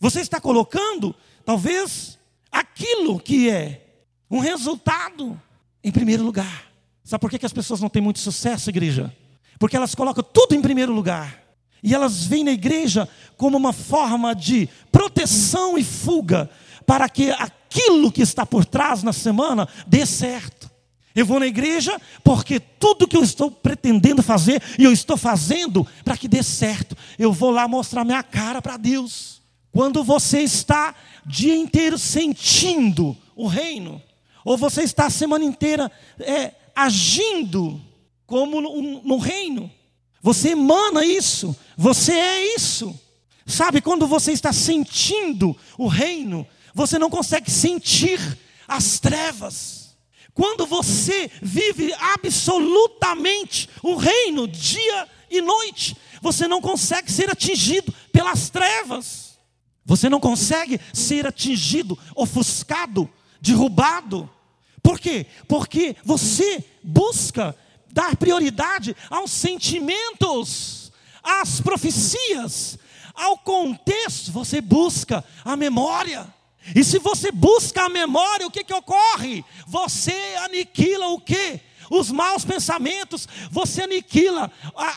Você 0.03 0.19
está 0.19 0.41
colocando, 0.41 1.15
talvez, 1.45 2.19
aquilo 2.51 3.17
que 3.17 3.49
é 3.49 3.85
um 4.29 4.39
resultado 4.39 5.39
em 5.81 5.93
primeiro 5.93 6.25
lugar. 6.25 6.65
Sabe 7.05 7.21
por 7.21 7.29
que 7.29 7.45
as 7.45 7.53
pessoas 7.53 7.79
não 7.79 7.87
têm 7.87 8.01
muito 8.01 8.19
sucesso, 8.19 8.69
igreja? 8.69 9.15
Porque 9.57 9.77
elas 9.77 9.95
colocam 9.95 10.21
tudo 10.21 10.55
em 10.55 10.61
primeiro 10.61 10.91
lugar. 10.91 11.41
E 11.81 11.95
elas 11.95 12.25
vêm 12.25 12.43
na 12.43 12.51
igreja 12.51 13.07
como 13.37 13.55
uma 13.55 13.71
forma 13.71 14.35
de 14.35 14.67
proteção 14.91 15.77
e 15.77 15.85
fuga 15.85 16.49
para 16.85 17.07
que 17.07 17.31
aquilo 17.31 18.11
que 18.11 18.23
está 18.23 18.45
por 18.45 18.65
trás 18.65 19.03
na 19.03 19.13
semana 19.13 19.69
dê 19.87 20.05
certo. 20.05 20.69
Eu 21.15 21.25
vou 21.25 21.39
na 21.39 21.47
igreja 21.47 21.97
porque 22.25 22.59
tudo 22.59 23.07
que 23.07 23.15
eu 23.15 23.23
estou 23.23 23.49
pretendendo 23.49 24.21
fazer 24.21 24.61
e 24.77 24.83
eu 24.83 24.91
estou 24.91 25.15
fazendo 25.15 25.87
para 26.03 26.17
que 26.17 26.27
dê 26.27 26.43
certo. 26.43 26.93
Eu 27.17 27.31
vou 27.31 27.51
lá 27.51 27.69
mostrar 27.69 28.03
minha 28.03 28.21
cara 28.21 28.61
para 28.61 28.75
Deus. 28.75 29.42
Quando 29.73 30.03
você 30.03 30.41
está 30.41 30.93
dia 31.25 31.55
inteiro 31.55 31.97
sentindo 31.97 33.17
o 33.35 33.47
reino, 33.47 33.99
ou 34.45 34.55
você 34.55 34.83
está 34.83 35.07
a 35.07 35.09
semana 35.09 35.43
inteira 35.43 35.91
é, 36.19 36.53
agindo 36.75 37.81
como 38.27 38.61
no, 38.61 39.01
no 39.01 39.17
reino, 39.17 39.71
você 40.21 40.49
emana 40.49 41.03
isso, 41.03 41.55
você 41.75 42.13
é 42.13 42.55
isso. 42.55 42.97
Sabe, 43.47 43.81
quando 43.81 44.05
você 44.05 44.31
está 44.31 44.53
sentindo 44.53 45.57
o 45.75 45.87
reino, 45.87 46.47
você 46.73 46.99
não 46.99 47.09
consegue 47.09 47.49
sentir 47.49 48.19
as 48.67 48.99
trevas. 48.99 49.97
Quando 50.35 50.67
você 50.67 51.31
vive 51.41 51.93
absolutamente 51.95 53.67
o 53.81 53.95
reino, 53.95 54.47
dia 54.47 55.09
e 55.31 55.41
noite, 55.41 55.97
você 56.21 56.47
não 56.47 56.61
consegue 56.61 57.11
ser 57.11 57.29
atingido 57.29 57.91
pelas 58.11 58.51
trevas. 58.51 59.32
Você 59.85 60.09
não 60.09 60.19
consegue 60.19 60.79
ser 60.93 61.27
atingido, 61.27 61.97
ofuscado, 62.15 63.09
derrubado. 63.41 64.29
Por 64.81 64.99
quê? 64.99 65.25
Porque 65.47 65.95
você 66.03 66.63
busca 66.83 67.55
dar 67.91 68.15
prioridade 68.15 68.95
aos 69.09 69.31
sentimentos, 69.31 70.91
às 71.21 71.61
profecias, 71.61 72.77
ao 73.13 73.37
contexto, 73.37 74.31
você 74.31 74.59
busca 74.59 75.23
a 75.45 75.55
memória. 75.55 76.27
E 76.75 76.83
se 76.83 76.97
você 76.97 77.31
busca 77.31 77.83
a 77.83 77.89
memória, 77.89 78.47
o 78.47 78.51
que, 78.51 78.63
que 78.63 78.73
ocorre? 78.73 79.43
Você 79.67 80.15
aniquila 80.45 81.07
o 81.07 81.19
quê? 81.19 81.59
Os 81.89 82.11
maus 82.11 82.45
pensamentos, 82.45 83.27
você 83.51 83.83
aniquila 83.83 84.51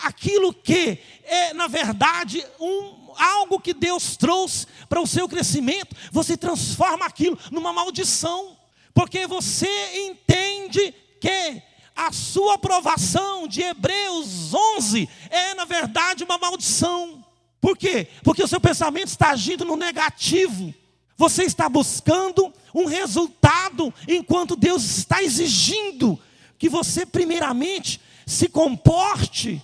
aquilo 0.05 0.53
que 0.53 0.99
é, 1.25 1.53
na 1.55 1.67
verdade, 1.67 2.45
um 2.61 3.07
algo 3.19 3.59
que 3.59 3.73
Deus 3.73 4.17
trouxe 4.17 4.67
para 4.89 5.01
o 5.01 5.07
seu 5.07 5.29
crescimento, 5.29 5.97
você 6.13 6.37
transforma 6.37 7.07
aquilo 7.07 7.39
numa 7.51 7.73
maldição, 7.73 8.57
porque 8.95 9.27
você 9.27 9.69
entende 10.09 10.95
que 11.21 11.63
a 11.95 12.13
sua 12.13 12.55
aprovação 12.55 13.49
de 13.49 13.63
Hebreus 13.63 14.53
11 14.53 15.09
é, 15.31 15.55
na 15.55 15.65
verdade, 15.65 16.25
uma 16.25 16.37
maldição. 16.37 17.25
Por 17.61 17.77
quê? 17.77 18.07
Porque 18.23 18.45
o 18.45 18.49
seu 18.49 18.61
pensamento 18.61 19.09
está 19.09 19.31
agindo 19.31 19.65
no 19.65 19.77
negativo. 19.77 20.75
Você 21.17 21.45
está 21.45 21.69
buscando 21.69 22.53
um 22.75 22.85
resultado, 22.85 23.93
enquanto 24.07 24.55
Deus 24.55 24.85
está 24.85 25.23
exigindo 25.23 26.21
que 26.59 26.69
você, 26.69 27.05
primeiramente, 27.05 28.01
se 28.27 28.49
comporte 28.49 29.63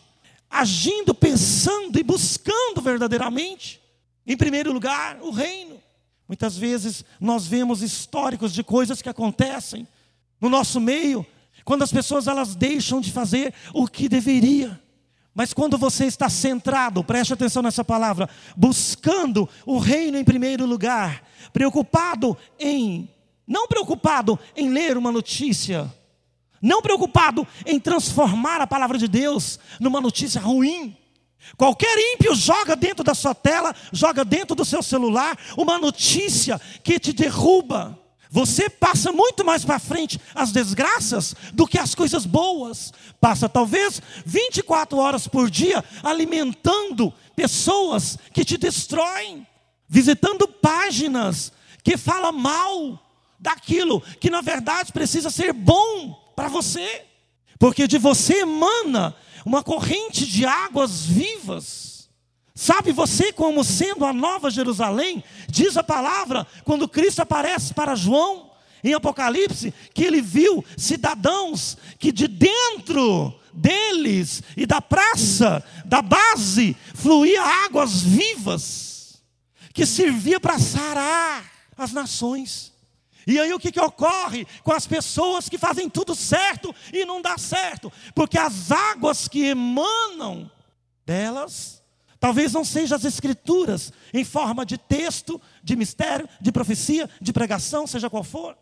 agindo, 0.51 1.15
pensando 1.15 1.99
e 1.99 2.03
buscando 2.03 2.81
verdadeiramente. 2.83 3.81
Em 4.27 4.37
primeiro 4.37 4.73
lugar, 4.73 5.19
o 5.23 5.31
reino. 5.31 5.81
Muitas 6.29 6.57
vezes 6.57 7.05
nós 7.21 7.47
vemos 7.47 7.83
históricos 7.83 8.53
de 8.53 8.63
coisas 8.63 9.03
que 9.03 9.09
acontecem 9.09 9.87
no 10.41 10.49
nosso 10.49 10.81
meio, 10.81 11.27
quando 11.65 11.83
as 11.83 11.93
pessoas 11.93 12.27
elas 12.27 12.55
deixam 12.55 13.01
de 13.01 13.13
fazer 13.13 13.55
o 13.73 13.87
que 13.87 14.09
deveria. 14.09 14.81
Mas 15.35 15.53
quando 15.53 15.79
você 15.79 16.05
está 16.05 16.29
centrado, 16.29 17.03
preste 17.03 17.33
atenção 17.33 17.63
nessa 17.63 17.85
palavra, 17.85 18.29
buscando 18.57 19.49
o 19.65 19.79
reino 19.79 20.19
em 20.19 20.25
primeiro 20.25 20.67
lugar, 20.67 21.23
preocupado 21.53 22.37
em, 22.59 23.09
não 23.47 23.67
preocupado 23.67 24.39
em 24.55 24.69
ler 24.69 24.97
uma 24.99 25.11
notícia, 25.11 25.93
não 26.63 26.81
preocupado 26.81 27.47
em 27.67 27.81
transformar 27.81 28.61
a 28.61 28.67
palavra 28.67 28.97
de 28.97 29.09
Deus 29.09 29.59
numa 29.81 30.01
notícia 30.01 30.41
ruim. 30.41 30.97
Qualquer 31.57 31.99
ímpio 32.15 32.35
joga 32.37 32.77
dentro 32.77 33.03
da 33.03 33.15
sua 33.15 33.35
tela, 33.35 33.75
joga 33.93 34.25
dentro 34.25 34.55
do 34.55 34.65
seu 34.65 34.81
celular 34.81 35.37
uma 35.59 35.77
notícia 35.77 36.61
que 36.85 37.01
te 37.01 37.13
derruba. 37.13 37.99
Você 38.31 38.71
passa 38.71 39.13
muito 39.13 39.45
mais 39.45 39.65
para 39.65 39.79
frente 39.79 40.19
as 40.35 40.53
desgraças 40.53 41.35
do 41.53 41.67
que 41.67 41.79
as 41.79 41.95
coisas 41.95 42.25
boas. 42.25 42.93
Passa 43.21 43.49
talvez 43.49 44.01
24 44.25 44.97
horas 44.97 45.27
por 45.27 45.51
dia 45.51 45.85
alimentando 46.03 47.13
pessoas 47.37 48.17
que 48.33 48.45
te 48.45 48.57
destroem, 48.57 49.47
visitando 49.89 50.49
páginas 50.49 51.53
que 51.83 51.97
falam 51.99 52.33
mal 52.33 52.99
daquilo 53.39 54.01
que 54.21 54.31
na 54.31 54.41
verdade 54.41 54.93
precisa 54.93 55.29
ser 55.29 55.53
bom 55.53 56.22
para 56.43 56.49
você, 56.49 57.05
porque 57.57 57.87
de 57.87 57.99
você 57.99 58.41
emana 58.41 59.15
uma 59.47 59.63
corrente 59.63 60.27
de 60.27 60.45
águas 60.45 61.07
vivas. 61.07 62.11
Sabe 62.53 62.91
você 62.91 63.33
como 63.33 63.63
sendo 63.63 64.05
a 64.05 64.13
nova 64.13 64.51
Jerusalém? 64.51 65.23
Diz 65.49 65.77
a 65.77 65.85
palavra, 65.85 66.45
quando 66.65 66.89
Cristo 66.89 67.21
aparece 67.21 67.73
para 67.73 67.95
João, 67.95 68.51
em 68.83 68.93
Apocalipse, 68.93 69.73
que 69.95 70.03
ele 70.03 70.21
viu 70.21 70.65
cidadãos 70.77 71.79
que 71.97 72.11
de 72.11 72.27
dentro 72.27 73.33
deles 73.53 74.43
e 74.57 74.67
da 74.67 74.83
praça, 74.83 75.65
da 75.85 76.03
base, 76.03 76.77
fluía 76.93 77.41
águas 77.41 78.03
vivas, 78.03 79.23
que 79.73 79.87
servia 79.87 80.41
para 80.41 80.59
sarar 80.59 81.49
as 81.79 81.93
nações. 81.93 82.72
E 83.27 83.39
aí 83.39 83.53
o 83.53 83.59
que, 83.59 83.73
que 83.73 83.81
ocorre 83.81 84.47
com 84.63 84.73
as 84.73 84.87
pessoas 84.87 85.49
que 85.49 85.59
fazem 85.59 85.89
tudo 85.89 86.15
certo 86.15 86.75
e 86.93 87.05
não 87.05 87.23
dá 87.23 87.39
certo? 87.39 87.93
Porque 88.15 88.39
as 88.39 88.71
águas 88.71 89.29
que 89.29 89.45
emanam 89.45 90.51
delas, 91.07 91.83
talvez 92.19 92.53
não 92.53 92.65
sejam 92.65 92.97
as 92.97 93.05
escrituras, 93.05 93.93
em 94.13 94.25
forma 94.25 94.67
de 94.67 94.77
texto, 94.77 95.41
de 95.63 95.77
mistério, 95.77 96.29
de 96.41 96.51
profecia, 96.51 97.09
de 97.21 97.33
pregação, 97.33 97.87
seja 97.87 98.11
qual 98.11 98.25
for. 98.25 98.57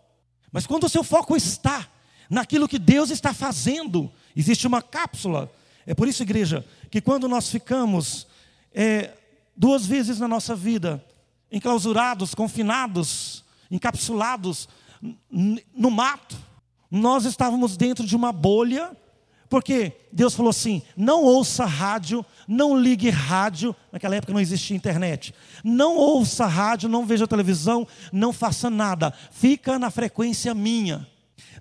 Mas 0.52 0.67
quando 0.67 0.85
o 0.85 0.88
seu 0.88 1.05
foco 1.05 1.37
está 1.37 1.88
naquilo 2.29 2.69
que 2.69 2.79
Deus 2.79 3.11
está 3.11 3.33
fazendo, 3.33 4.11
existe 4.37 4.67
uma 4.67 4.83
cápsula. 4.83 5.50
É 5.87 5.95
por 5.95 6.07
isso, 6.07 6.23
igreja, 6.23 6.64
que 6.90 7.00
quando 7.00 7.29
nós 7.29 7.50
ficamos 7.50 8.26
é, 8.73 9.14
duas 9.57 9.87
vezes 9.87 10.19
na 10.19 10.29
nossa 10.29 10.55
vida, 10.55 11.05
enclausurados, 11.50 12.35
confinados, 12.35 13.45
encapsulados 13.71 14.69
no 15.75 15.91
mato, 15.91 16.37
nós 16.91 17.25
estávamos 17.25 17.77
dentro 17.77 18.07
de 18.07 18.17
uma 18.17 18.33
bolha, 18.33 18.91
porque 19.49 19.93
Deus 20.12 20.35
falou 20.35 20.50
assim: 20.50 20.83
não 20.97 21.23
ouça 21.23 21.65
rádio, 21.65 22.25
não 22.47 22.79
ligue 22.79 23.11
rádio, 23.11 23.75
naquela 23.91 24.17
época 24.17 24.33
não 24.33 24.41
existia 24.41 24.77
internet. 24.77 25.35
Não 25.65 25.97
ouça 25.97 26.47
rádio, 26.47 26.89
não 26.89 27.07
veja 27.07 27.27
televisão, 27.27 27.87
não 28.12 28.33
faça 28.33 28.69
nada, 28.69 29.12
fica 29.31 29.79
na 29.79 29.91
frequência 29.91 30.55
minha. 30.55 31.07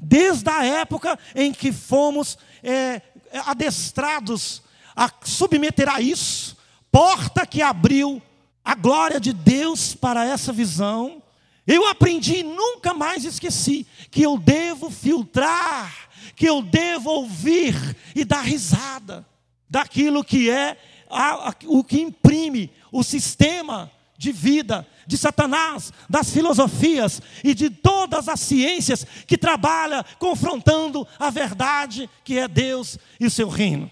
Desde 0.01 0.50
a 0.50 0.63
época 0.66 1.18
em 1.36 1.51
que 1.51 1.72
fomos 1.72 2.38
é, 2.63 3.01
adestrados 3.46 4.62
a 4.96 5.10
submeter 5.24 5.89
a 5.89 6.01
isso, 6.01 6.58
porta 6.92 7.46
que 7.46 7.62
abriu 7.62 8.22
a 8.63 8.75
glória 8.75 9.20
de 9.20 9.34
Deus 9.34 9.96
para 9.96 10.25
essa 10.25 10.51
visão, 10.51 11.22
eu 11.70 11.86
aprendi 11.86 12.38
e 12.38 12.44
nunca 12.44 12.96
mais 12.96 13.24
esqueci 13.24 13.86
que 14.10 14.24
eu 14.24 14.40
devo 14.40 14.90
filtrar, 14.90 16.10
que 16.36 16.50
eu 16.50 16.64
devo 16.64 17.12
ouvir 17.12 17.76
e 18.16 18.26
dar 18.26 18.42
risada 18.42 19.24
daquilo 19.70 20.24
que 20.24 20.50
é 20.50 20.76
a, 21.08 21.50
a, 21.50 21.56
o 21.68 21.84
que 21.84 22.02
imprime 22.02 22.72
o 22.92 23.04
sistema 23.04 23.92
de 24.18 24.32
vida 24.32 24.88
de 25.06 25.16
Satanás, 25.16 25.94
das 26.10 26.32
filosofias 26.32 27.22
e 27.44 27.54
de 27.54 27.70
todas 27.70 28.28
as 28.28 28.40
ciências 28.40 29.06
que 29.28 29.38
trabalha 29.38 30.04
confrontando 30.18 31.08
a 31.20 31.30
verdade 31.30 32.10
que 32.24 32.40
é 32.40 32.48
Deus 32.48 32.98
e 33.20 33.28
o 33.28 33.32
seu 33.32 33.48
reino. 33.48 33.92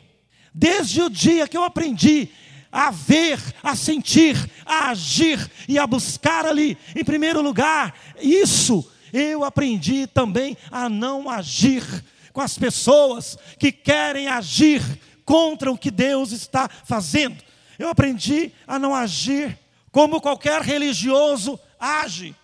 Desde 0.52 1.04
o 1.04 1.12
dia 1.12 1.48
que 1.48 1.56
eu 1.56 1.64
aprendi 1.64 2.30
a 2.78 2.92
ver, 2.92 3.40
a 3.64 3.76
sentir, 3.76 4.38
a 4.64 4.90
agir 4.90 5.50
e 5.68 5.80
a 5.80 5.88
buscar 5.88 6.46
ali, 6.46 6.78
em 6.96 7.04
primeiro 7.04 7.42
lugar, 7.42 7.92
isso 8.22 8.88
eu 9.12 9.44
aprendi 9.44 10.06
também 10.06 10.56
a 10.70 10.88
não 10.88 11.28
agir 11.28 11.84
com 12.32 12.40
as 12.40 12.56
pessoas 12.56 13.36
que 13.58 13.72
querem 13.72 14.28
agir 14.28 14.84
contra 15.26 15.72
o 15.72 15.78
que 15.78 15.90
Deus 15.90 16.32
está 16.32 16.70
fazendo. 16.86 17.44
Eu 17.80 17.90
aprendi 17.90 18.52
a 18.68 18.78
não 18.78 18.94
agir 18.94 19.58
como 19.92 20.22
qualquer 20.22 20.62
religioso 20.62 21.60
age. 21.80 22.36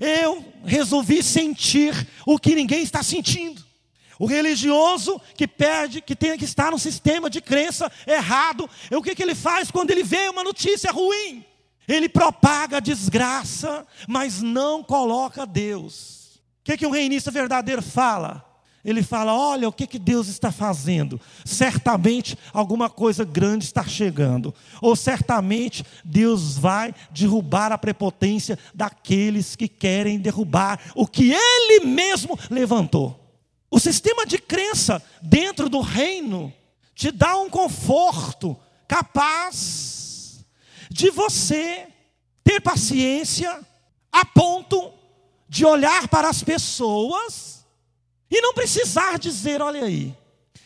Eu 0.00 0.44
resolvi 0.64 1.22
sentir 1.22 1.94
o 2.26 2.40
que 2.40 2.56
ninguém 2.56 2.82
está 2.82 3.04
sentindo. 3.04 3.64
O 4.18 4.26
religioso 4.26 5.20
que 5.36 5.46
perde, 5.46 6.00
que 6.00 6.16
tem 6.16 6.38
que 6.38 6.44
estar 6.44 6.70
num 6.70 6.78
sistema 6.78 7.28
de 7.28 7.40
crença 7.40 7.90
errado, 8.06 8.68
é 8.90 8.96
o 8.96 9.02
que, 9.02 9.14
que 9.14 9.22
ele 9.22 9.34
faz 9.34 9.70
quando 9.70 9.90
ele 9.90 10.02
vê 10.02 10.28
uma 10.28 10.42
notícia 10.42 10.90
ruim? 10.90 11.44
Ele 11.86 12.08
propaga 12.08 12.78
a 12.78 12.80
desgraça, 12.80 13.86
mas 14.08 14.42
não 14.42 14.82
coloca 14.82 15.46
Deus. 15.46 16.40
O 16.60 16.64
que, 16.64 16.76
que 16.76 16.86
um 16.86 16.90
reinista 16.90 17.30
verdadeiro 17.30 17.82
fala? 17.82 18.44
Ele 18.84 19.02
fala: 19.02 19.34
Olha 19.34 19.68
o 19.68 19.72
que, 19.72 19.86
que 19.86 19.98
Deus 19.98 20.28
está 20.28 20.50
fazendo. 20.50 21.20
Certamente 21.44 22.38
alguma 22.52 22.88
coisa 22.88 23.24
grande 23.24 23.64
está 23.64 23.84
chegando. 23.84 24.54
Ou 24.80 24.96
certamente 24.96 25.84
Deus 26.04 26.56
vai 26.56 26.94
derrubar 27.10 27.72
a 27.72 27.78
prepotência 27.78 28.58
daqueles 28.72 29.56
que 29.56 29.68
querem 29.68 30.18
derrubar 30.18 30.80
o 30.94 31.06
que 31.06 31.32
Ele 31.32 31.84
mesmo 31.84 32.38
levantou. 32.48 33.25
O 33.70 33.80
sistema 33.80 34.24
de 34.24 34.38
crença 34.38 35.02
dentro 35.20 35.68
do 35.68 35.80
reino 35.80 36.52
te 36.94 37.10
dá 37.10 37.36
um 37.36 37.50
conforto 37.50 38.56
capaz 38.86 40.44
de 40.90 41.10
você 41.10 41.88
ter 42.42 42.60
paciência 42.60 43.60
a 44.10 44.24
ponto 44.24 44.92
de 45.48 45.64
olhar 45.64 46.08
para 46.08 46.28
as 46.28 46.42
pessoas 46.42 47.66
e 48.30 48.40
não 48.40 48.54
precisar 48.54 49.18
dizer, 49.18 49.60
olha 49.60 49.84
aí. 49.84 50.14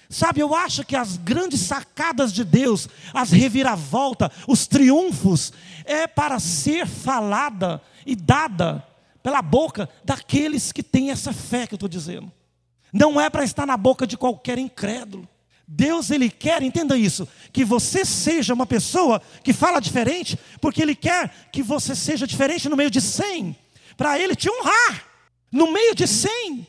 Sabe, 0.08 0.40
eu 0.40 0.54
acho 0.54 0.84
que 0.84 0.96
as 0.96 1.16
grandes 1.16 1.60
sacadas 1.60 2.32
de 2.32 2.42
Deus, 2.42 2.88
as 3.14 3.30
reviravoltas, 3.30 4.30
os 4.46 4.66
triunfos, 4.66 5.52
é 5.84 6.06
para 6.06 6.40
ser 6.40 6.86
falada 6.86 7.80
e 8.04 8.16
dada 8.16 8.84
pela 9.22 9.40
boca 9.40 9.88
daqueles 10.04 10.72
que 10.72 10.82
têm 10.82 11.10
essa 11.10 11.32
fé 11.32 11.66
que 11.66 11.74
eu 11.74 11.76
estou 11.76 11.88
dizendo. 11.88 12.32
Não 12.92 13.20
é 13.20 13.30
para 13.30 13.44
estar 13.44 13.66
na 13.66 13.76
boca 13.76 14.06
de 14.06 14.16
qualquer 14.16 14.58
incrédulo. 14.58 15.28
Deus 15.72 16.10
ele 16.10 16.28
quer, 16.28 16.62
entenda 16.62 16.98
isso, 16.98 17.28
que 17.52 17.64
você 17.64 18.04
seja 18.04 18.52
uma 18.52 18.66
pessoa 18.66 19.22
que 19.44 19.52
fala 19.52 19.78
diferente, 19.78 20.36
porque 20.60 20.82
ele 20.82 20.96
quer 20.96 21.48
que 21.52 21.62
você 21.62 21.94
seja 21.94 22.26
diferente 22.26 22.68
no 22.68 22.76
meio 22.76 22.90
de 22.90 23.00
cem, 23.00 23.56
para 23.96 24.18
ele 24.18 24.34
te 24.34 24.50
honrar 24.50 25.04
no 25.52 25.70
meio 25.70 25.94
de 25.94 26.08
cem. 26.08 26.66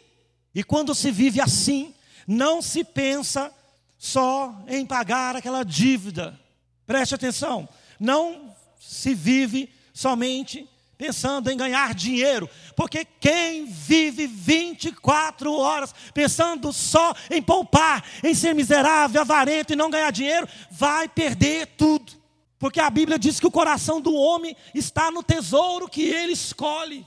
E 0.53 0.63
quando 0.63 0.93
se 0.93 1.09
vive 1.09 1.41
assim, 1.41 1.95
não 2.27 2.61
se 2.61 2.83
pensa 2.83 3.51
só 3.97 4.55
em 4.67 4.85
pagar 4.85 5.35
aquela 5.35 5.63
dívida. 5.63 6.39
Preste 6.85 7.15
atenção, 7.15 7.67
não 7.99 8.53
se 8.79 9.15
vive 9.15 9.73
somente 9.93 10.69
pensando 11.01 11.49
em 11.49 11.57
ganhar 11.57 11.95
dinheiro, 11.95 12.47
porque 12.75 13.03
quem 13.19 13.65
vive 13.65 14.27
24 14.27 15.51
horas 15.51 15.95
pensando 16.13 16.71
só 16.71 17.15
em 17.31 17.41
poupar, 17.41 18.05
em 18.23 18.35
ser 18.35 18.53
miserável, 18.53 19.19
avarento 19.19 19.73
e 19.73 19.75
não 19.75 19.89
ganhar 19.89 20.11
dinheiro, 20.11 20.47
vai 20.69 21.09
perder 21.09 21.69
tudo. 21.75 22.13
Porque 22.59 22.79
a 22.79 22.87
Bíblia 22.87 23.17
diz 23.17 23.39
que 23.39 23.47
o 23.47 23.51
coração 23.51 23.99
do 23.99 24.13
homem 24.13 24.55
está 24.75 25.09
no 25.09 25.23
tesouro 25.23 25.89
que 25.89 26.03
ele 26.03 26.33
escolhe. 26.33 27.03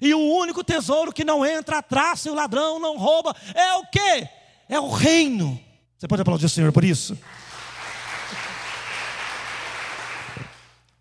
E 0.00 0.14
o 0.14 0.20
único 0.20 0.64
tesouro 0.64 1.12
que 1.12 1.22
não 1.22 1.44
entra 1.44 1.80
atrás 1.80 2.24
e 2.24 2.30
o 2.30 2.34
ladrão 2.34 2.78
não 2.78 2.96
rouba 2.96 3.36
é 3.54 3.74
o 3.74 3.84
quê? 3.88 4.26
É 4.70 4.80
o 4.80 4.88
reino. 4.88 5.60
Você 5.98 6.08
pode 6.08 6.22
aplaudir 6.22 6.46
o 6.46 6.48
Senhor 6.48 6.72
por 6.72 6.82
isso? 6.82 7.14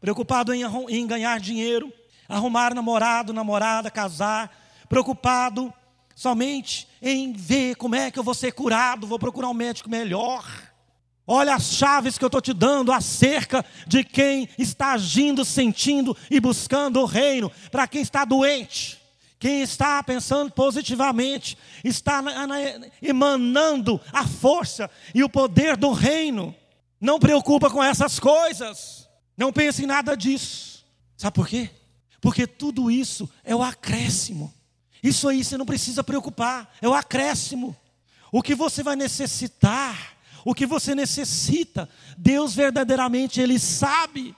Preocupado 0.02 0.54
em, 0.54 0.64
em 0.90 1.08
ganhar 1.08 1.40
dinheiro, 1.40 1.90
arrumar 2.34 2.74
namorado, 2.74 3.34
namorada, 3.34 3.92
casar, 3.92 4.52
preocupado 4.90 5.74
somente 6.16 6.88
em 7.02 7.34
ver 7.34 7.76
como 7.76 7.96
é 7.96 8.12
que 8.12 8.20
eu 8.20 8.24
vou 8.24 8.34
ser 8.34 8.52
curado, 8.52 9.08
vou 9.08 9.20
procurar 9.20 9.50
um 9.50 9.54
médico 9.54 9.90
melhor. 9.90 10.46
Olha 11.26 11.56
as 11.56 11.74
chaves 11.74 12.18
que 12.18 12.24
eu 12.24 12.28
estou 12.28 12.42
te 12.42 12.54
dando 12.54 12.92
acerca 12.92 13.66
de 13.88 14.04
quem 14.04 14.50
está 14.58 14.92
agindo, 14.92 15.46
sentindo 15.46 16.16
e 16.30 16.40
buscando 16.40 17.00
o 17.00 17.06
reino, 17.06 17.52
para 17.72 17.88
quem 17.88 18.02
está 18.02 18.26
doente. 18.26 19.02
Quem 19.40 19.62
está 19.62 20.02
pensando 20.02 20.52
positivamente, 20.52 21.58
está 21.84 22.24
emanando 23.02 24.00
a 24.12 24.26
força 24.26 24.90
e 25.14 25.22
o 25.22 25.30
poder 25.30 25.76
do 25.76 25.92
reino. 25.92 26.56
Não 27.00 27.20
preocupa 27.20 27.70
com 27.70 27.84
essas 27.84 28.20
coisas. 28.20 29.10
Não 29.36 29.52
pense 29.52 29.84
em 29.84 29.88
nada 29.88 30.16
disso. 30.16 30.86
Sabe 31.18 31.36
por 31.36 31.48
quê? 31.48 31.70
Porque 32.24 32.48
tudo 32.48 32.90
isso 32.90 33.30
é 33.44 33.54
o 33.54 33.62
acréscimo. 33.62 34.54
Isso 35.04 35.28
aí 35.28 35.44
você 35.44 35.58
não 35.58 35.66
precisa 35.66 36.02
preocupar, 36.02 36.74
é 36.82 36.88
o 36.88 36.94
acréscimo. 36.94 37.76
O 38.32 38.42
que 38.42 38.56
você 38.56 38.82
vai 38.82 38.96
necessitar, 38.96 40.16
o 40.46 40.56
que 40.56 40.66
você 40.66 40.96
necessita, 40.96 41.90
Deus 42.18 42.56
verdadeiramente 42.56 43.42
Ele 43.42 43.60
sabe. 43.60 44.34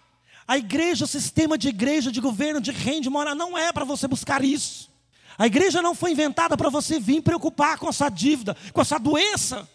A 0.47 0.57
igreja, 0.57 1.05
o 1.05 1.07
sistema 1.07 1.59
de 1.59 1.69
igreja, 1.69 2.11
de 2.11 2.19
governo, 2.19 2.59
de 2.59 2.71
reino, 2.71 3.01
de 3.01 3.09
morar, 3.11 3.35
não 3.35 3.55
é 3.55 3.71
para 3.71 3.85
você 3.85 4.07
buscar 4.07 4.43
isso. 4.43 4.89
A 5.37 5.45
igreja 5.45 5.79
não 5.79 5.93
foi 5.93 6.11
inventada 6.11 6.57
para 6.57 6.71
você 6.71 6.99
vir 6.99 7.21
preocupar 7.21 7.77
com 7.77 7.87
a 7.87 7.93
sua 7.93 8.09
dívida, 8.09 8.57
com 8.73 8.81
a 8.81 8.85
sua 8.85 8.97
doença. 8.97 9.69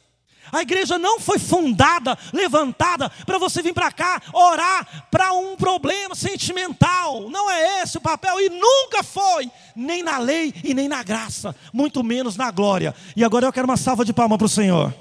A 0.52 0.62
igreja 0.62 0.98
não 0.98 1.20
foi 1.20 1.38
fundada, 1.38 2.18
levantada 2.32 3.10
para 3.24 3.38
você 3.38 3.62
vir 3.62 3.72
para 3.72 3.92
cá 3.92 4.20
orar 4.32 5.06
para 5.10 5.32
um 5.32 5.56
problema 5.56 6.14
sentimental. 6.14 7.28
Não 7.30 7.50
é 7.50 7.82
esse 7.82 7.98
o 7.98 8.00
papel 8.00 8.40
e 8.40 8.48
nunca 8.48 9.02
foi, 9.02 9.50
nem 9.74 10.02
na 10.02 10.18
lei 10.18 10.52
e 10.64 10.74
nem 10.74 10.88
na 10.88 11.02
graça, 11.02 11.54
muito 11.72 12.02
menos 12.02 12.36
na 12.36 12.50
glória. 12.50 12.94
E 13.16 13.24
agora 13.24 13.46
eu 13.46 13.52
quero 13.52 13.66
uma 13.66 13.76
salva 13.76 14.04
de 14.04 14.12
palmas 14.12 14.38
para 14.38 14.46
o 14.46 14.48
Senhor. 14.48 14.94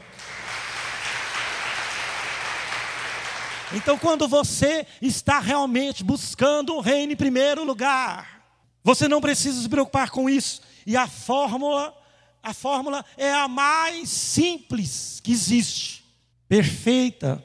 Então, 3.71 3.99
quando 3.99 4.27
você 4.27 4.85
está 4.99 5.39
realmente 5.39 6.03
buscando 6.03 6.73
o 6.73 6.79
reino 6.79 7.13
em 7.13 7.15
primeiro 7.15 7.63
lugar, 7.63 8.41
você 8.83 9.07
não 9.07 9.21
precisa 9.21 9.61
se 9.61 9.69
preocupar 9.69 10.09
com 10.09 10.27
isso. 10.27 10.61
E 10.87 10.97
a 10.97 11.07
fórmula, 11.07 11.93
a 12.41 12.53
fórmula 12.53 13.03
é 13.17 13.31
a 13.33 13.47
mais 13.47 14.09
simples 14.09 15.19
que 15.23 15.31
existe, 15.31 16.03
perfeita. 16.47 17.43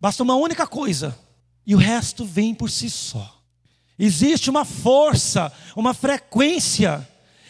Basta 0.00 0.22
uma 0.22 0.34
única 0.34 0.66
coisa 0.66 1.18
e 1.66 1.74
o 1.74 1.78
resto 1.78 2.24
vem 2.24 2.54
por 2.54 2.70
si 2.70 2.88
só. 2.88 3.40
Existe 3.98 4.50
uma 4.50 4.64
força, 4.64 5.52
uma 5.74 5.94
frequência 5.94 7.06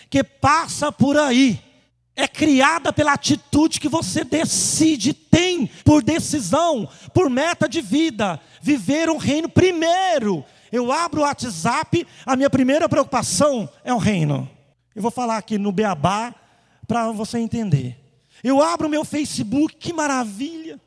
que 0.09 0.23
passa 0.23 0.93
por 0.93 1.19
aí 1.19 1.63
é 2.17 2.27
criada 2.27 2.93
pela 2.95 3.13
atitude 3.13 3.79
que 3.79 3.91
você 3.91 4.25
decide, 4.25 5.13
tem 5.13 5.67
por 5.85 6.03
decisão, 6.03 6.89
por 7.13 7.29
meta 7.29 7.69
de 7.69 7.83
vida, 7.83 8.41
viver 8.63 9.11
o 9.11 9.19
reino 9.19 9.51
primeiro. 9.51 10.43
Eu 10.73 10.91
abro 10.91 11.21
o 11.21 11.25
WhatsApp, 11.25 12.07
a 12.25 12.35
minha 12.35 12.49
primeira 12.49 12.89
preocupação 12.89 13.69
é 13.85 13.93
o 13.93 13.99
reino. 13.99 14.49
Eu 14.95 15.03
vou 15.03 15.11
falar 15.11 15.37
aqui 15.37 15.59
no 15.59 15.71
Beabá 15.71 16.35
para 16.87 17.11
você 17.13 17.39
entender. 17.39 17.99
Eu 18.43 18.63
abro 18.63 18.87
o 18.87 18.91
meu 18.91 19.05
Facebook, 19.05 19.77
que 19.77 19.93
maravilha. 19.93 20.77
O 20.77 20.81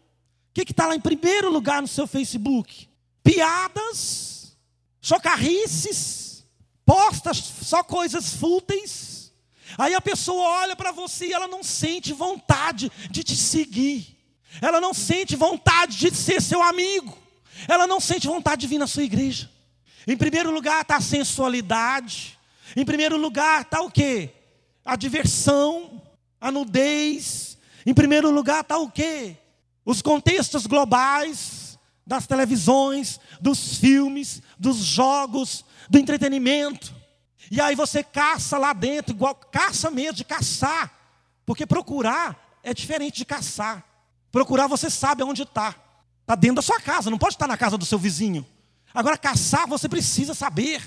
que 0.53 0.71
está 0.71 0.87
lá 0.87 0.95
em 0.95 1.01
primeiro 1.01 1.51
lugar 1.51 1.81
no 1.81 1.87
seu 1.87 2.07
Facebook? 2.07 2.87
Piadas, 3.23 4.57
chocarrices, 5.01 6.43
postas 6.85 7.37
só 7.37 7.83
coisas 7.83 8.33
fúteis 8.33 9.09
Aí 9.77 9.93
a 9.93 10.01
pessoa 10.01 10.61
olha 10.61 10.75
para 10.75 10.91
você 10.91 11.27
e 11.27 11.33
ela 11.33 11.47
não 11.47 11.63
sente 11.63 12.13
vontade 12.13 12.91
de 13.09 13.23
te 13.23 13.35
seguir. 13.35 14.17
Ela 14.61 14.81
não 14.81 14.93
sente 14.93 15.35
vontade 15.35 15.97
de 15.97 16.15
ser 16.15 16.41
seu 16.41 16.61
amigo. 16.63 17.17
Ela 17.67 17.85
não 17.85 17.99
sente 17.99 18.27
vontade 18.27 18.61
de 18.61 18.67
vir 18.67 18.77
na 18.77 18.87
sua 18.87 19.03
igreja. 19.03 19.49
Em 20.07 20.17
primeiro 20.17 20.51
lugar 20.51 20.81
está 20.81 20.97
a 20.97 21.01
sensualidade. 21.01 22.37
Em 22.75 22.85
primeiro 22.85 23.17
lugar 23.17 23.61
está 23.61 23.81
o 23.81 23.91
quê? 23.91 24.31
A 24.89 24.95
diversão, 24.95 26.01
a 26.41 26.51
nudez. 26.51 27.59
Em 27.85 27.93
primeiro 27.93 28.31
lugar 28.31 28.61
está 28.61 28.79
o 28.79 28.89
quê? 28.89 29.37
Os 29.85 30.01
contextos 30.01 30.65
globais 30.65 31.77
das 32.07 32.25
televisões, 32.25 33.19
dos 33.39 33.77
filmes, 33.77 34.41
dos 34.57 34.77
jogos, 34.77 35.63
do 35.87 35.99
entretenimento. 35.99 36.91
E 37.51 37.61
aí 37.61 37.75
você 37.75 38.01
caça 38.03 38.57
lá 38.57 38.73
dentro, 38.73 39.13
igual 39.13 39.35
caça 39.35 39.91
mesmo 39.91 40.13
de 40.13 40.23
caçar. 40.23 40.91
Porque 41.45 41.67
procurar 41.67 42.57
é 42.63 42.73
diferente 42.73 43.17
de 43.17 43.25
caçar. 43.25 43.85
Procurar 44.31 44.65
você 44.65 44.89
sabe 44.89 45.21
onde 45.21 45.43
está. 45.43 45.75
Está 46.21 46.33
dentro 46.33 46.55
da 46.55 46.61
sua 46.63 46.81
casa, 46.81 47.11
não 47.11 47.17
pode 47.19 47.35
estar 47.35 47.47
na 47.47 47.57
casa 47.57 47.77
do 47.77 47.85
seu 47.85 47.99
vizinho. 47.99 48.43
Agora, 48.91 49.19
caçar 49.19 49.67
você 49.67 49.87
precisa 49.87 50.33
saber. 50.33 50.81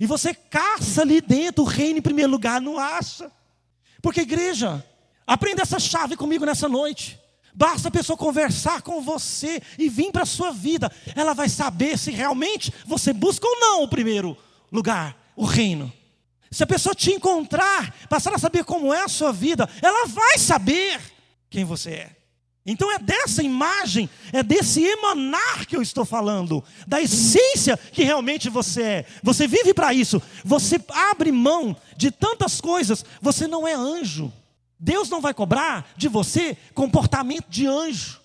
E 0.00 0.06
você 0.06 0.32
caça 0.32 1.02
ali 1.02 1.20
dentro 1.20 1.64
o 1.64 1.66
reino 1.66 1.98
em 1.98 2.02
primeiro 2.02 2.32
lugar, 2.32 2.58
não 2.58 2.78
acha? 2.78 3.30
Porque, 4.02 4.22
igreja, 4.22 4.84
aprenda 5.26 5.62
essa 5.62 5.78
chave 5.78 6.16
comigo 6.16 6.44
nessa 6.44 6.68
noite. 6.68 7.18
Basta 7.54 7.88
a 7.88 7.90
pessoa 7.90 8.16
conversar 8.16 8.82
com 8.82 9.00
você 9.00 9.62
e 9.78 9.88
vir 9.88 10.10
para 10.10 10.24
a 10.24 10.26
sua 10.26 10.50
vida. 10.50 10.90
Ela 11.14 11.34
vai 11.34 11.48
saber 11.48 11.96
se 11.98 12.10
realmente 12.10 12.72
você 12.84 13.12
busca 13.12 13.46
ou 13.46 13.60
não 13.60 13.82
o 13.84 13.88
primeiro 13.88 14.36
lugar, 14.70 15.16
o 15.36 15.44
reino. 15.44 15.92
Se 16.50 16.62
a 16.62 16.66
pessoa 16.66 16.94
te 16.94 17.12
encontrar, 17.12 17.94
passar 18.08 18.34
a 18.34 18.38
saber 18.38 18.64
como 18.64 18.92
é 18.92 19.02
a 19.02 19.08
sua 19.08 19.32
vida, 19.32 19.68
ela 19.80 20.06
vai 20.06 20.36
saber 20.36 21.00
quem 21.48 21.64
você 21.64 21.90
é. 21.90 22.21
Então 22.64 22.92
é 22.92 22.98
dessa 22.98 23.42
imagem, 23.42 24.08
é 24.32 24.42
desse 24.42 24.84
emanar 24.84 25.66
que 25.66 25.76
eu 25.76 25.82
estou 25.82 26.04
falando, 26.04 26.62
da 26.86 27.00
essência 27.00 27.76
que 27.76 28.04
realmente 28.04 28.48
você 28.48 28.82
é. 28.82 29.06
Você 29.22 29.48
vive 29.48 29.74
para 29.74 29.92
isso, 29.92 30.22
você 30.44 30.80
abre 30.88 31.32
mão 31.32 31.76
de 31.96 32.12
tantas 32.12 32.60
coisas, 32.60 33.04
você 33.20 33.48
não 33.48 33.66
é 33.66 33.74
anjo. 33.74 34.32
Deus 34.78 35.08
não 35.08 35.20
vai 35.20 35.34
cobrar 35.34 35.92
de 35.96 36.08
você 36.08 36.56
comportamento 36.74 37.46
de 37.48 37.66
anjo, 37.66 38.20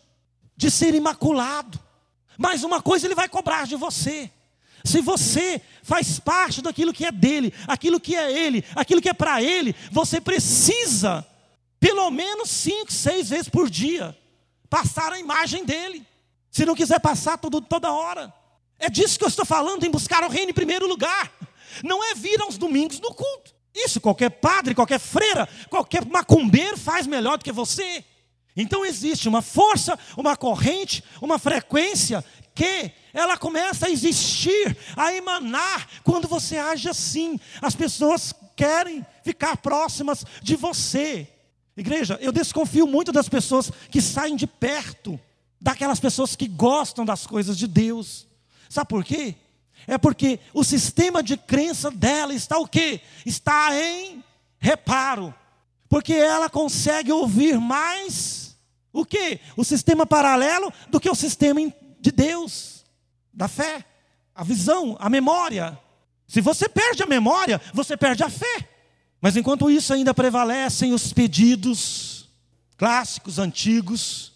de 0.56 0.69
ser 0.69 0.93
imaculado. 0.93 1.80
Mas 2.38 2.63
uma 2.63 2.82
coisa 2.82 3.08
ele 3.08 3.15
vai 3.15 3.28
cobrar 3.28 3.65
de 3.65 3.76
você: 3.76 4.30
se 4.84 5.02
você 5.02 5.60
faz 5.82 6.19
parte 6.19 6.62
daquilo 6.62 6.93
que 6.93 7.06
é 7.06 7.12
dele, 7.12 7.52
aquilo 7.67 8.00
que 8.00 8.15
é 8.15 8.32
ele, 8.32 8.63
aquilo 8.76 9.02
que 9.02 9.10
é 9.10 9.13
para 9.13 9.41
ele, 9.41 9.76
você 9.91 10.21
precisa, 10.21 11.26
pelo 11.80 12.10
menos 12.12 12.50
cinco, 12.50 12.91
seis 12.91 13.30
vezes 13.30 13.50
por 13.50 13.67
dia, 13.69 14.15
passar 14.70 15.14
a 15.14 15.20
imagem 15.20 15.66
dele. 15.66 16.06
Se 16.52 16.66
não 16.66 16.76
quiser 16.76 17.00
passar 17.00 17.38
tudo, 17.38 17.62
toda 17.62 17.92
hora. 17.92 18.34
É 18.80 18.90
disso 18.90 19.18
que 19.18 19.24
eu 19.24 19.30
estou 19.30 19.46
falando, 19.46 19.84
em 19.84 19.92
buscar 19.92 20.24
o 20.24 20.30
reino 20.30 20.52
em 20.52 20.54
primeiro 20.54 20.88
lugar. 20.88 21.32
Não 21.84 22.04
é 22.04 22.14
vir 22.14 22.42
aos 22.42 22.58
domingos 22.58 23.00
no 23.00 23.14
culto. 23.14 23.56
Isso 23.74 24.02
qualquer 24.02 24.30
padre, 24.30 24.74
qualquer 24.74 25.00
freira, 25.00 25.48
qualquer 25.70 26.06
macumbeiro 26.06 26.78
faz 26.78 27.06
melhor 27.06 27.38
do 27.38 27.44
que 27.44 27.52
você. 27.52 28.04
Então 28.56 28.84
existe 28.84 29.30
uma 29.30 29.42
força, 29.42 29.98
uma 30.16 30.36
corrente, 30.36 31.04
uma 31.22 31.38
frequência 31.38 32.26
que 32.56 32.92
ela 33.14 33.38
começa 33.38 33.86
a 33.86 33.90
existir, 33.90 34.76
a 34.96 35.14
emanar 35.14 35.88
quando 36.04 36.28
você 36.28 36.58
age 36.58 36.90
assim. 36.90 37.40
As 37.62 37.76
pessoas 37.76 38.34
querem 38.56 39.06
ficar 39.24 39.58
próximas 39.58 40.26
de 40.42 40.56
você. 40.56 41.28
Igreja, 41.78 42.18
eu 42.20 42.32
desconfio 42.32 42.88
muito 42.88 43.12
das 43.12 43.30
pessoas 43.30 43.72
que 43.92 44.02
saem 44.02 44.36
de 44.36 44.48
perto 44.48 45.20
daquelas 45.62 46.00
pessoas 46.00 46.36
que 46.36 46.48
gostam 46.48 47.06
das 47.06 47.28
coisas 47.28 47.56
de 47.56 47.68
Deus. 47.68 48.28
Sabe 48.68 48.90
por 48.90 49.06
quê? 49.06 49.36
É 49.86 49.98
porque 49.98 50.40
o 50.54 50.63
sistema 50.63 51.22
de 51.22 51.38
crença 51.38 51.92
dela 51.92 52.34
está 52.34 52.58
o 52.58 52.68
quê? 52.68 53.02
Está 53.24 53.76
em 53.80 54.24
reparo. 54.60 55.34
Porque 55.88 56.13
ela 56.13 56.50
consegue 56.50 57.12
ouvir 57.12 57.60
mais 57.60 58.58
o 58.92 59.06
quê? 59.06 59.40
O 59.56 59.63
sistema 59.63 60.06
paralelo 60.06 60.74
do 60.90 61.00
que 61.00 61.10
o 61.10 61.16
sistema 61.16 61.62
de 62.00 62.12
Deus, 62.12 62.84
da 63.32 63.48
fé, 63.48 63.86
a 64.34 64.44
visão, 64.44 64.98
a 65.00 65.10
memória. 65.10 65.80
Se 66.28 66.42
você 66.42 66.68
perde 66.68 67.04
a 67.04 67.08
memória, 67.08 67.62
você 67.72 67.96
perde 67.96 68.24
a 68.24 68.30
fé. 68.30 68.68
Mas 69.22 69.36
enquanto 69.36 69.70
isso 69.70 69.94
ainda 69.94 70.14
prevalecem 70.14 70.94
os 70.94 71.12
pedidos 71.12 72.30
clássicos, 72.78 73.40
antigos, 73.40 74.34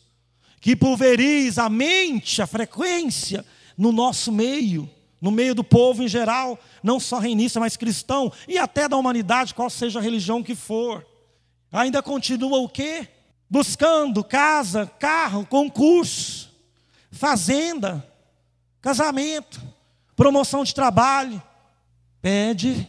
que 0.60 0.76
pulveriza 0.76 1.64
a 1.64 1.70
mente, 1.70 2.42
a 2.42 2.48
frequência 2.48 3.46
no 3.78 3.92
nosso 3.92 4.32
meio, 4.32 4.90
no 5.20 5.32
meio 5.32 5.54
do 5.54 5.64
povo 5.64 6.04
em 6.04 6.08
geral, 6.08 6.60
não 6.82 7.00
só 7.00 7.20
reinista, 7.20 7.60
mas 7.60 7.78
cristão, 7.78 8.32
e 8.48 8.58
até 8.58 8.88
da 8.88 8.98
humanidade, 8.98 9.54
qual 9.54 9.70
seja 9.70 10.00
a 10.00 10.02
religião 10.02 10.42
que 10.42 10.56
for. 10.56 11.06
Ainda 11.72 12.02
continua 12.02 12.58
o 12.60 12.68
quê? 12.68 13.08
Buscando 13.50 14.24
casa, 14.24 14.88
carro, 15.00 15.46
concurso 15.46 16.52
fazenda, 17.12 18.08
casamento, 18.82 19.62
promoção 20.16 20.64
de 20.64 20.74
trabalho. 20.74 21.42
Pede 22.22 22.88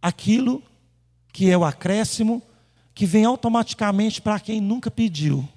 aquilo 0.00 0.62
que 1.32 1.50
é 1.50 1.56
o 1.56 1.64
acréscimo, 1.64 2.42
que 2.94 3.06
vem 3.06 3.24
automaticamente 3.24 4.20
para 4.20 4.38
quem 4.38 4.60
nunca 4.60 4.90
pediu. 4.90 5.48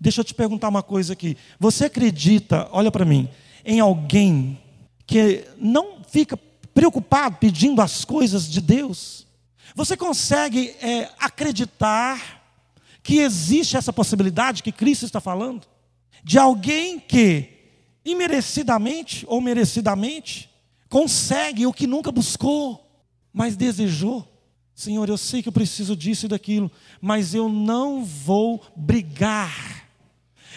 Deixa 0.00 0.20
eu 0.20 0.24
te 0.24 0.32
perguntar 0.32 0.68
uma 0.68 0.82
coisa 0.82 1.12
aqui. 1.12 1.36
Você 1.58 1.86
acredita, 1.86 2.68
olha 2.70 2.90
para 2.90 3.04
mim, 3.04 3.28
em 3.64 3.80
alguém 3.80 4.60
que 5.06 5.44
não 5.58 5.98
fica 6.08 6.36
preocupado 6.72 7.36
pedindo 7.38 7.82
as 7.82 8.04
coisas 8.04 8.48
de 8.48 8.60
Deus? 8.60 9.26
Você 9.74 9.96
consegue 9.96 10.76
é, 10.80 11.10
acreditar 11.18 12.42
que 13.02 13.18
existe 13.18 13.76
essa 13.76 13.92
possibilidade 13.92 14.62
que 14.62 14.70
Cristo 14.70 15.04
está 15.04 15.20
falando? 15.20 15.66
de 16.28 16.38
alguém 16.38 16.98
que, 16.98 17.48
imerecidamente 18.04 19.24
ou 19.28 19.40
merecidamente, 19.40 20.50
consegue 20.88 21.66
o 21.66 21.72
que 21.72 21.86
nunca 21.86 22.12
buscou, 22.12 22.86
mas 23.32 23.56
desejou. 23.56 24.26
Senhor, 24.78 25.08
eu 25.08 25.18
sei 25.18 25.42
que 25.42 25.48
eu 25.48 25.52
preciso 25.52 25.96
disso 25.96 26.26
e 26.26 26.28
daquilo, 26.28 26.70
mas 27.00 27.34
eu 27.34 27.48
não 27.48 28.04
vou 28.04 28.62
brigar. 28.76 29.88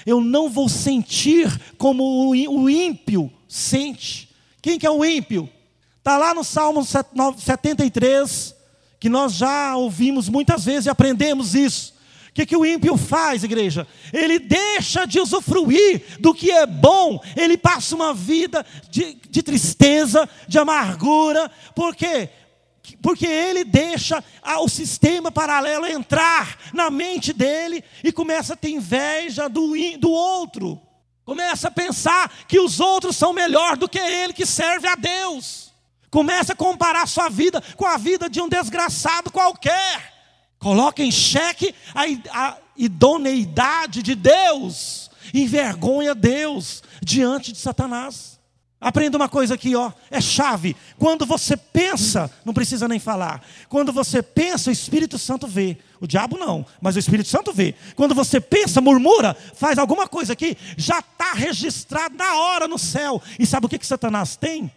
Eu 0.05 0.21
não 0.21 0.47
vou 0.47 0.69
sentir 0.69 1.49
como 1.75 2.29
o 2.29 2.69
ímpio 2.69 3.33
sente. 3.47 4.29
Quem 4.61 4.77
que 4.77 4.85
é 4.85 4.91
o 4.91 5.03
ímpio? 5.03 5.49
Está 5.97 6.19
lá 6.19 6.35
no 6.35 6.43
Salmo 6.43 6.85
73, 6.85 8.55
que 8.99 9.09
nós 9.09 9.33
já 9.33 9.75
ouvimos 9.75 10.29
muitas 10.29 10.65
vezes 10.65 10.85
e 10.85 10.91
aprendemos 10.91 11.55
isso. 11.55 11.91
O 12.29 12.33
que, 12.33 12.45
que 12.45 12.55
o 12.55 12.63
ímpio 12.63 12.95
faz, 12.97 13.43
igreja? 13.43 13.87
Ele 14.13 14.37
deixa 14.37 15.05
de 15.05 15.19
usufruir 15.19 16.19
do 16.19 16.33
que 16.33 16.51
é 16.51 16.67
bom, 16.67 17.19
ele 17.35 17.57
passa 17.57 17.95
uma 17.95 18.13
vida 18.13 18.63
de, 18.89 19.17
de 19.29 19.41
tristeza, 19.41 20.29
de 20.47 20.59
amargura, 20.59 21.49
por 21.73 21.95
quê? 21.95 22.29
Porque 23.01 23.25
ele 23.25 23.63
deixa 23.63 24.23
o 24.59 24.67
sistema 24.67 25.31
paralelo 25.31 25.85
entrar 25.85 26.57
na 26.73 26.89
mente 26.89 27.33
dele 27.33 27.83
e 28.03 28.11
começa 28.11 28.53
a 28.53 28.57
ter 28.57 28.69
inveja 28.69 29.47
do, 29.47 29.73
do 29.97 30.11
outro. 30.11 30.81
Começa 31.23 31.67
a 31.67 31.71
pensar 31.71 32.31
que 32.47 32.59
os 32.59 32.79
outros 32.79 33.15
são 33.15 33.31
melhor 33.31 33.77
do 33.77 33.87
que 33.87 33.99
ele 33.99 34.33
que 34.33 34.45
serve 34.45 34.87
a 34.87 34.95
Deus. 34.95 35.71
Começa 36.09 36.53
a 36.53 36.55
comparar 36.55 37.07
sua 37.07 37.29
vida 37.29 37.63
com 37.77 37.85
a 37.85 37.97
vida 37.97 38.29
de 38.29 38.41
um 38.41 38.49
desgraçado 38.49 39.31
qualquer. 39.31 40.11
Coloca 40.59 41.01
em 41.01 41.11
xeque 41.11 41.73
a, 41.95 42.03
a 42.47 42.57
idoneidade 42.75 44.03
de 44.03 44.13
Deus, 44.13 45.09
envergonha 45.33 46.13
Deus 46.13 46.83
diante 47.01 47.51
de 47.51 47.59
Satanás. 47.59 48.40
Aprenda 48.81 49.15
uma 49.15 49.29
coisa 49.29 49.53
aqui, 49.53 49.75
ó, 49.75 49.91
é 50.09 50.19
chave. 50.19 50.75
Quando 50.97 51.23
você 51.23 51.55
pensa, 51.55 52.31
não 52.43 52.51
precisa 52.51 52.87
nem 52.87 52.97
falar. 52.97 53.45
Quando 53.69 53.93
você 53.93 54.23
pensa, 54.23 54.71
o 54.71 54.73
Espírito 54.73 55.19
Santo 55.19 55.45
vê. 55.45 55.77
O 55.99 56.07
diabo 56.07 56.35
não, 56.35 56.65
mas 56.81 56.95
o 56.95 56.99
Espírito 56.99 57.29
Santo 57.29 57.53
vê. 57.53 57.75
Quando 57.95 58.15
você 58.15 58.41
pensa, 58.41 58.81
murmura, 58.81 59.37
faz 59.53 59.77
alguma 59.77 60.07
coisa 60.07 60.33
aqui, 60.33 60.57
já 60.75 60.97
está 60.97 61.33
registrado 61.33 62.17
na 62.17 62.35
hora 62.37 62.67
no 62.67 62.79
céu. 62.79 63.21
E 63.37 63.45
sabe 63.45 63.67
o 63.67 63.69
que, 63.69 63.77
que 63.77 63.85
Satanás 63.85 64.35
tem? 64.35 64.71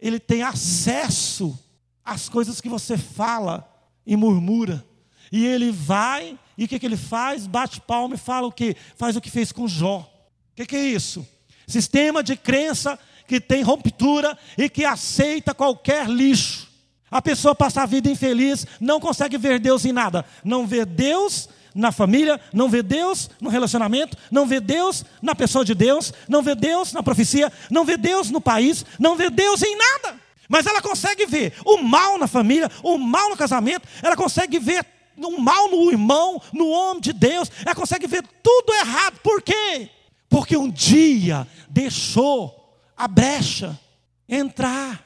Ele 0.00 0.18
tem 0.18 0.42
acesso 0.42 1.58
às 2.02 2.30
coisas 2.30 2.62
que 2.62 2.68
você 2.68 2.96
fala 2.96 3.70
e 4.06 4.16
murmura. 4.16 4.82
E 5.30 5.44
ele 5.44 5.70
vai, 5.70 6.38
e 6.56 6.64
o 6.64 6.68
que, 6.68 6.78
que 6.78 6.86
ele 6.86 6.96
faz? 6.96 7.46
Bate 7.46 7.78
palma 7.82 8.14
e 8.14 8.18
fala 8.18 8.46
o 8.46 8.52
que? 8.52 8.74
Faz 8.96 9.16
o 9.16 9.20
que 9.20 9.30
fez 9.30 9.52
com 9.52 9.68
Jó. 9.68 9.98
O 9.98 10.56
que, 10.56 10.64
que 10.64 10.76
é 10.76 10.86
isso? 10.86 11.28
Sistema 11.66 12.22
de 12.22 12.36
crença 12.36 12.98
que 13.30 13.40
tem 13.40 13.62
ruptura 13.62 14.36
e 14.58 14.68
que 14.68 14.84
aceita 14.84 15.54
qualquer 15.54 16.08
lixo. 16.08 16.68
A 17.08 17.22
pessoa 17.22 17.54
passa 17.54 17.82
a 17.82 17.86
vida 17.86 18.10
infeliz, 18.10 18.66
não 18.80 18.98
consegue 18.98 19.38
ver 19.38 19.60
Deus 19.60 19.84
em 19.84 19.92
nada. 19.92 20.24
Não 20.44 20.66
vê 20.66 20.84
Deus 20.84 21.48
na 21.72 21.92
família, 21.92 22.40
não 22.52 22.68
vê 22.68 22.82
Deus 22.82 23.30
no 23.40 23.48
relacionamento, 23.48 24.16
não 24.32 24.48
vê 24.48 24.58
Deus 24.58 25.04
na 25.22 25.32
pessoa 25.32 25.64
de 25.64 25.76
Deus, 25.76 26.12
não 26.28 26.42
vê 26.42 26.56
Deus 26.56 26.92
na 26.92 27.04
profecia, 27.04 27.52
não 27.70 27.84
vê 27.84 27.96
Deus 27.96 28.32
no 28.32 28.40
país, 28.40 28.84
não 28.98 29.14
vê 29.14 29.30
Deus 29.30 29.62
em 29.62 29.76
nada. 29.76 30.18
Mas 30.48 30.66
ela 30.66 30.82
consegue 30.82 31.24
ver 31.24 31.54
o 31.64 31.76
mal 31.76 32.18
na 32.18 32.26
família, 32.26 32.68
o 32.82 32.98
mal 32.98 33.30
no 33.30 33.36
casamento, 33.36 33.86
ela 34.02 34.16
consegue 34.16 34.58
ver 34.58 34.84
no 35.16 35.38
mal 35.38 35.70
no 35.70 35.88
irmão, 35.88 36.42
no 36.52 36.68
homem 36.68 37.00
de 37.00 37.12
Deus, 37.12 37.48
ela 37.64 37.76
consegue 37.76 38.08
ver 38.08 38.24
tudo 38.42 38.72
errado. 38.72 39.20
Por 39.22 39.40
quê? 39.40 39.88
Porque 40.28 40.56
um 40.56 40.68
dia 40.68 41.46
deixou 41.68 42.59
a 43.00 43.08
brecha 43.08 43.80
entrar, 44.28 45.02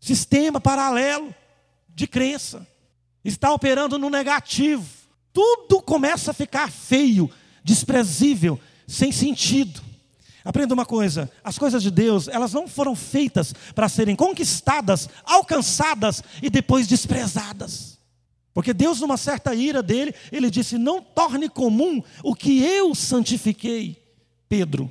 sistema 0.00 0.58
paralelo 0.58 1.34
de 1.94 2.06
crença, 2.06 2.66
está 3.22 3.52
operando 3.52 3.98
no 3.98 4.08
negativo. 4.08 4.88
Tudo 5.30 5.82
começa 5.82 6.30
a 6.30 6.34
ficar 6.34 6.70
feio, 6.70 7.30
desprezível, 7.62 8.58
sem 8.88 9.12
sentido. 9.12 9.82
Aprenda 10.42 10.72
uma 10.72 10.86
coisa: 10.86 11.30
as 11.44 11.58
coisas 11.58 11.82
de 11.82 11.90
Deus, 11.90 12.28
elas 12.28 12.54
não 12.54 12.66
foram 12.66 12.96
feitas 12.96 13.52
para 13.74 13.90
serem 13.90 14.16
conquistadas, 14.16 15.06
alcançadas 15.22 16.22
e 16.42 16.48
depois 16.48 16.86
desprezadas. 16.86 17.98
Porque 18.54 18.72
Deus, 18.72 19.02
numa 19.02 19.18
certa 19.18 19.54
ira 19.54 19.82
dele, 19.82 20.14
ele 20.32 20.50
disse: 20.50 20.78
Não 20.78 21.02
torne 21.02 21.50
comum 21.50 22.02
o 22.22 22.34
que 22.34 22.64
eu 22.64 22.94
santifiquei, 22.94 24.02
Pedro. 24.48 24.90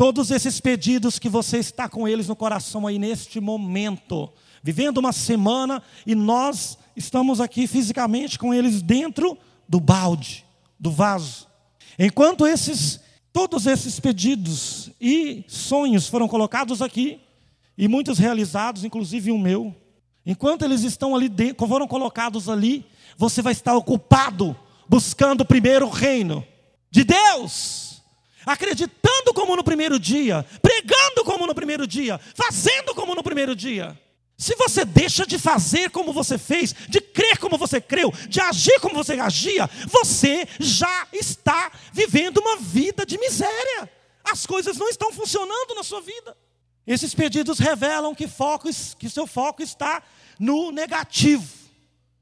Todos 0.00 0.30
esses 0.30 0.58
pedidos 0.62 1.18
que 1.18 1.28
você 1.28 1.58
está 1.58 1.86
com 1.86 2.08
eles 2.08 2.26
no 2.26 2.34
coração 2.34 2.86
aí 2.86 2.98
neste 2.98 3.38
momento, 3.38 4.32
vivendo 4.62 4.96
uma 4.96 5.12
semana 5.12 5.82
e 6.06 6.14
nós 6.14 6.78
estamos 6.96 7.38
aqui 7.38 7.66
fisicamente 7.66 8.38
com 8.38 8.54
eles 8.54 8.80
dentro 8.80 9.36
do 9.68 9.78
balde, 9.78 10.42
do 10.78 10.90
vaso. 10.90 11.46
Enquanto 11.98 12.46
esses, 12.46 12.98
todos 13.30 13.66
esses 13.66 14.00
pedidos 14.00 14.90
e 14.98 15.44
sonhos 15.46 16.08
foram 16.08 16.26
colocados 16.26 16.80
aqui, 16.80 17.20
e 17.76 17.86
muitos 17.86 18.18
realizados, 18.18 18.84
inclusive 18.84 19.30
o 19.30 19.38
meu, 19.38 19.76
enquanto 20.24 20.64
eles 20.64 20.82
estão 20.82 21.14
ali 21.14 21.28
dentro, 21.28 21.68
foram 21.68 21.86
colocados 21.86 22.48
ali, 22.48 22.86
você 23.18 23.42
vai 23.42 23.52
estar 23.52 23.76
ocupado 23.76 24.56
buscando 24.88 25.42
o 25.42 25.46
primeiro 25.46 25.90
reino 25.90 26.42
de 26.90 27.04
Deus, 27.04 27.89
acreditando 28.46 29.32
como 29.34 29.56
no 29.56 29.64
primeiro 29.64 29.98
dia, 29.98 30.44
pregando 30.62 31.24
como 31.24 31.46
no 31.46 31.54
primeiro 31.54 31.86
dia, 31.86 32.18
fazendo 32.34 32.94
como 32.94 33.14
no 33.14 33.22
primeiro 33.22 33.54
dia. 33.54 33.98
Se 34.40 34.54
você 34.56 34.86
deixa 34.86 35.26
de 35.26 35.38
fazer 35.38 35.90
como 35.90 36.14
você 36.14 36.38
fez, 36.38 36.74
de 36.88 36.98
crer 36.98 37.36
como 37.36 37.58
você 37.58 37.78
creu, 37.78 38.10
de 38.26 38.40
agir 38.40 38.80
como 38.80 38.94
você 38.94 39.12
agia, 39.20 39.68
você 39.86 40.48
já 40.58 41.06
está 41.12 41.70
vivendo 41.92 42.38
uma 42.38 42.56
vida 42.56 43.04
de 43.04 43.18
miséria. 43.18 43.90
As 44.24 44.46
coisas 44.46 44.78
não 44.78 44.88
estão 44.88 45.12
funcionando 45.12 45.74
na 45.74 45.82
sua 45.82 46.00
vida. 46.00 46.34
Esses 46.86 47.14
pedidos 47.14 47.58
revelam 47.58 48.14
que, 48.14 48.26
foco, 48.26 48.70
que 48.98 49.10
seu 49.10 49.26
foco 49.26 49.62
está 49.62 50.02
no 50.38 50.70
negativo. 50.70 51.46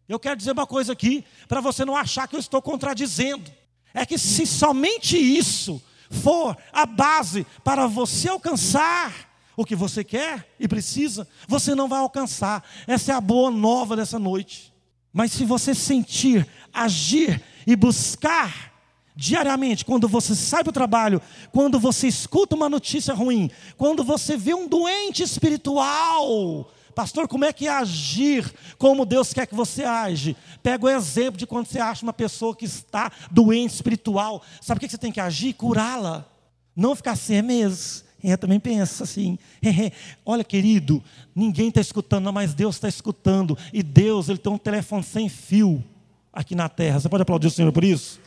Eu 0.08 0.18
quero 0.18 0.36
dizer 0.36 0.50
uma 0.50 0.66
coisa 0.66 0.94
aqui, 0.94 1.24
para 1.46 1.60
você 1.60 1.84
não 1.84 1.96
achar 1.96 2.26
que 2.26 2.34
eu 2.34 2.40
estou 2.40 2.60
contradizendo. 2.60 3.48
É 3.94 4.04
que 4.04 4.18
se 4.18 4.44
somente 4.44 5.16
isso 5.16 5.80
for 6.10 6.56
a 6.72 6.86
base 6.86 7.46
para 7.62 7.86
você 7.86 8.28
alcançar 8.28 9.28
o 9.56 9.64
que 9.64 9.74
você 9.74 10.04
quer 10.04 10.48
e 10.58 10.68
precisa, 10.68 11.26
você 11.48 11.74
não 11.74 11.88
vai 11.88 11.98
alcançar. 11.98 12.62
Essa 12.86 13.12
é 13.12 13.14
a 13.14 13.20
boa 13.20 13.50
nova 13.50 13.96
dessa 13.96 14.18
noite. 14.18 14.72
Mas 15.12 15.32
se 15.32 15.44
você 15.44 15.74
sentir, 15.74 16.46
agir 16.72 17.42
e 17.66 17.74
buscar 17.74 18.72
diariamente, 19.16 19.84
quando 19.84 20.06
você 20.06 20.32
sai 20.32 20.62
para 20.62 20.70
o 20.70 20.72
trabalho, 20.72 21.20
quando 21.50 21.80
você 21.80 22.06
escuta 22.06 22.54
uma 22.54 22.68
notícia 22.68 23.12
ruim, 23.12 23.50
quando 23.76 24.04
você 24.04 24.36
vê 24.36 24.54
um 24.54 24.68
doente 24.68 25.24
espiritual, 25.24 26.70
Pastor, 26.98 27.28
como 27.28 27.44
é 27.44 27.52
que 27.52 27.68
é 27.68 27.70
agir 27.70 28.52
como 28.76 29.06
Deus 29.06 29.32
quer 29.32 29.46
que 29.46 29.54
você 29.54 29.84
age? 29.84 30.36
Pega 30.64 30.84
o 30.84 30.88
exemplo 30.88 31.38
de 31.38 31.46
quando 31.46 31.66
você 31.66 31.78
acha 31.78 32.02
uma 32.02 32.12
pessoa 32.12 32.56
que 32.56 32.64
está 32.64 33.12
doente 33.30 33.72
espiritual. 33.72 34.42
Sabe 34.60 34.78
o 34.78 34.80
que 34.80 34.88
você 34.88 34.98
tem 34.98 35.12
que 35.12 35.20
agir? 35.20 35.52
Curá-la. 35.52 36.26
Não 36.74 36.96
ficar 36.96 37.12
assim, 37.12 37.36
é 37.36 37.42
mesmo. 37.42 38.02
Eu 38.20 38.36
também 38.36 38.58
penso 38.58 39.04
assim. 39.04 39.38
Olha, 40.26 40.42
querido, 40.42 41.00
ninguém 41.36 41.68
está 41.68 41.80
escutando, 41.80 42.32
mas 42.32 42.52
Deus 42.52 42.74
está 42.74 42.88
escutando. 42.88 43.56
E 43.72 43.80
Deus, 43.80 44.28
Ele 44.28 44.38
tem 44.38 44.52
um 44.52 44.58
telefone 44.58 45.04
sem 45.04 45.28
fio 45.28 45.84
aqui 46.32 46.56
na 46.56 46.68
terra. 46.68 46.98
Você 46.98 47.08
pode 47.08 47.22
aplaudir 47.22 47.46
o 47.46 47.50
Senhor 47.52 47.70
por 47.70 47.84
isso? 47.84 48.20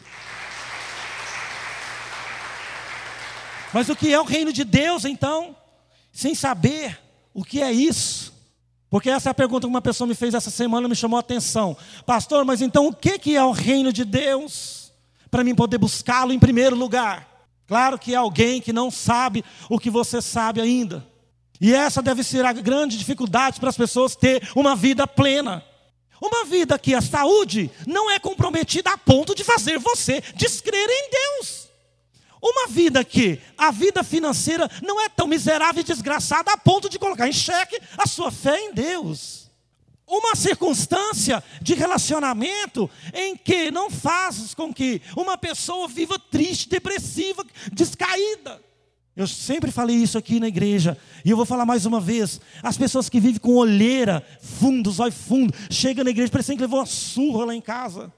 Mas 3.74 3.90
o 3.90 3.98
que 3.98 4.14
é 4.14 4.22
o 4.22 4.24
reino 4.24 4.54
de 4.54 4.64
Deus, 4.64 5.04
então? 5.04 5.58
Sem 6.10 6.34
saber 6.34 6.98
o 7.34 7.44
que 7.44 7.62
é 7.62 7.70
isso. 7.70 8.32
Porque 8.92 9.10
essa 9.10 9.30
é 9.30 9.32
a 9.32 9.34
pergunta 9.34 9.66
que 9.66 9.70
uma 9.72 9.82
pessoa 9.82 10.06
me 10.06 10.14
fez 10.14 10.34
essa 10.34 10.52
semana, 10.52 10.86
me 10.90 10.96
chamou 10.98 11.16
a 11.16 11.22
atenção. 11.22 11.78
Pastor, 12.06 12.44
mas 12.44 12.62
então 12.62 12.88
o 12.88 12.94
que 12.94 13.38
é 13.38 13.42
o 13.42 13.52
reino 13.52 13.94
de 13.94 14.04
Deus? 14.04 14.92
Para 15.32 15.46
mim 15.46 15.56
poder 15.56 15.78
buscá-lo 15.78 16.34
em 16.34 16.38
primeiro 16.38 16.76
lugar. 16.76 17.26
Claro 17.66 17.98
que 17.98 18.14
é 18.14 18.18
alguém 18.18 18.60
que 18.60 18.74
não 18.74 18.92
sabe 18.92 19.46
o 19.70 19.80
que 19.80 19.90
você 19.90 20.22
sabe 20.22 20.60
ainda. 20.60 21.08
E 21.62 21.74
essa 21.74 22.02
deve 22.02 22.22
ser 22.22 22.44
a 22.44 22.52
grande 22.52 22.98
dificuldade 22.98 23.62
para 23.62 23.70
as 23.70 23.78
pessoas 23.78 24.14
ter 24.14 24.52
uma 24.58 24.76
vida 24.76 25.08
plena. 25.08 25.64
Uma 26.22 26.44
vida 26.44 26.78
que 26.78 26.94
a 26.94 27.02
saúde 27.02 27.72
não 27.88 28.12
é 28.12 28.20
comprometida 28.20 28.92
a 28.92 28.98
ponto 28.98 29.34
de 29.34 29.46
fazer 29.46 29.80
você 29.80 30.22
descrer 30.36 30.86
em 30.90 31.10
Deus. 31.10 31.61
Uma 32.42 32.68
vida 32.68 33.04
que 33.06 33.40
a 33.56 33.70
vida 33.70 34.04
financeira 34.04 34.70
não 34.82 35.00
é 35.00 35.08
tão 35.08 35.28
miserável 35.28 35.82
e 35.82 35.86
desgraçada 35.86 36.52
a 36.52 36.58
ponto 36.58 36.90
de 36.90 36.98
colocar 36.98 37.28
em 37.28 37.34
xeque 37.34 37.80
a 37.98 38.08
sua 38.08 38.32
fé 38.32 38.60
em 38.60 38.74
Deus. 38.74 39.52
Uma 40.08 40.36
circunstância 40.36 41.42
de 41.62 41.76
relacionamento 41.76 42.90
em 43.14 43.38
que 43.38 43.70
não 43.70 43.92
faz 43.92 44.56
com 44.56 44.74
que 44.74 45.02
uma 45.16 45.38
pessoa 45.38 45.88
viva 45.88 46.18
triste, 46.18 46.68
depressiva, 46.68 47.46
descaída. 47.72 48.60
Eu 49.16 49.28
sempre 49.28 49.72
falei 49.72 49.98
isso 49.98 50.18
aqui 50.18 50.40
na 50.40 50.48
igreja, 50.48 50.98
e 51.24 51.30
eu 51.30 51.38
vou 51.38 51.46
falar 51.46 51.66
mais 51.66 51.86
uma 51.86 52.00
vez. 52.00 52.42
As 52.64 52.78
pessoas 52.78 53.08
que 53.08 53.20
vivem 53.20 53.40
com 53.40 53.56
olheira, 53.56 54.26
fundo, 54.42 54.90
zóio 54.90 55.12
fundo, 55.12 55.54
chegam 55.70 56.04
na 56.04 56.10
igreja 56.10 56.32
parecendo 56.32 56.58
que 56.58 56.64
levou 56.64 56.80
uma 56.80 56.86
surra 56.86 57.46
lá 57.46 57.56
em 57.56 57.62
casa. 57.62 58.12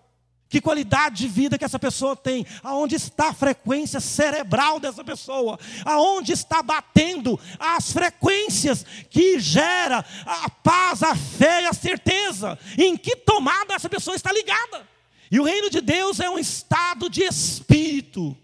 Que 0.54 0.62
qualidade 0.62 1.16
de 1.16 1.28
vida 1.28 1.58
que 1.58 1.66
essa 1.66 1.80
pessoa 1.80 2.16
tem? 2.16 2.46
Aonde 2.62 2.94
está 2.94 3.30
a 3.30 3.34
frequência 3.34 4.00
cerebral 4.00 4.80
dessa 4.80 5.04
pessoa? 5.04 5.60
Aonde 5.84 6.32
está 6.32 6.62
batendo 6.62 7.40
as 7.58 7.92
frequências 7.92 8.86
que 9.10 9.40
gera 9.40 10.06
a 10.24 10.52
paz, 10.52 11.02
a 11.02 11.16
fé 11.16 11.64
e 11.64 11.66
a 11.66 11.74
certeza? 11.74 12.56
Em 12.78 12.96
que 12.96 13.16
tomada 13.16 13.74
essa 13.74 13.90
pessoa 13.90 14.16
está 14.16 14.32
ligada? 14.32 14.88
E 15.32 15.40
o 15.40 15.44
reino 15.44 15.72
de 15.72 15.82
Deus 15.82 16.20
é 16.20 16.30
um 16.30 16.38
estado 16.38 17.10
de 17.10 17.24
espírito. 17.24 18.38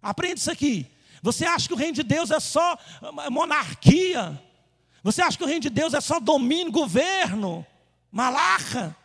Aprende 0.00 0.38
isso 0.38 0.52
aqui. 0.52 0.86
Você 1.20 1.44
acha 1.44 1.66
que 1.66 1.74
o 1.74 1.76
reino 1.76 1.94
de 1.94 2.04
Deus 2.04 2.30
é 2.30 2.38
só 2.38 2.78
monarquia? 3.28 4.40
Você 5.02 5.20
acha 5.20 5.36
que 5.36 5.42
o 5.42 5.48
reino 5.48 5.62
de 5.62 5.70
Deus 5.70 5.94
é 5.94 6.00
só 6.00 6.20
domínio, 6.20 6.70
governo, 6.70 7.66
malaca? 8.12 8.96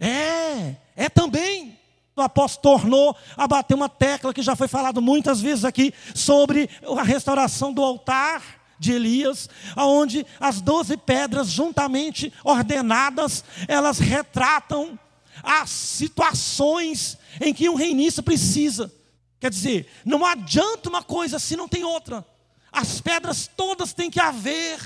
É, 0.00 0.76
é 0.96 1.10
também. 1.10 1.75
O 2.16 2.22
apóstolo 2.22 2.78
tornou 2.78 3.14
a 3.36 3.46
bater 3.46 3.74
uma 3.74 3.90
tecla 3.90 4.32
que 4.32 4.40
já 4.40 4.56
foi 4.56 4.66
falado 4.66 5.02
muitas 5.02 5.38
vezes 5.38 5.66
aqui 5.66 5.92
sobre 6.14 6.70
a 6.96 7.02
restauração 7.02 7.74
do 7.74 7.84
altar 7.84 8.42
de 8.78 8.92
Elias, 8.92 9.50
aonde 9.74 10.24
as 10.40 10.62
doze 10.62 10.96
pedras 10.96 11.48
juntamente 11.48 12.32
ordenadas, 12.42 13.44
elas 13.68 13.98
retratam 13.98 14.98
as 15.42 15.68
situações 15.68 17.18
em 17.38 17.52
que 17.52 17.68
um 17.68 17.74
reinista 17.74 18.22
precisa. 18.22 18.90
Quer 19.38 19.50
dizer, 19.50 19.86
não 20.02 20.24
adianta 20.24 20.88
uma 20.88 21.02
coisa 21.02 21.38
se 21.38 21.54
não 21.54 21.68
tem 21.68 21.84
outra. 21.84 22.24
As 22.72 22.98
pedras 22.98 23.46
todas 23.54 23.92
têm 23.92 24.10
que 24.10 24.20
haver. 24.20 24.78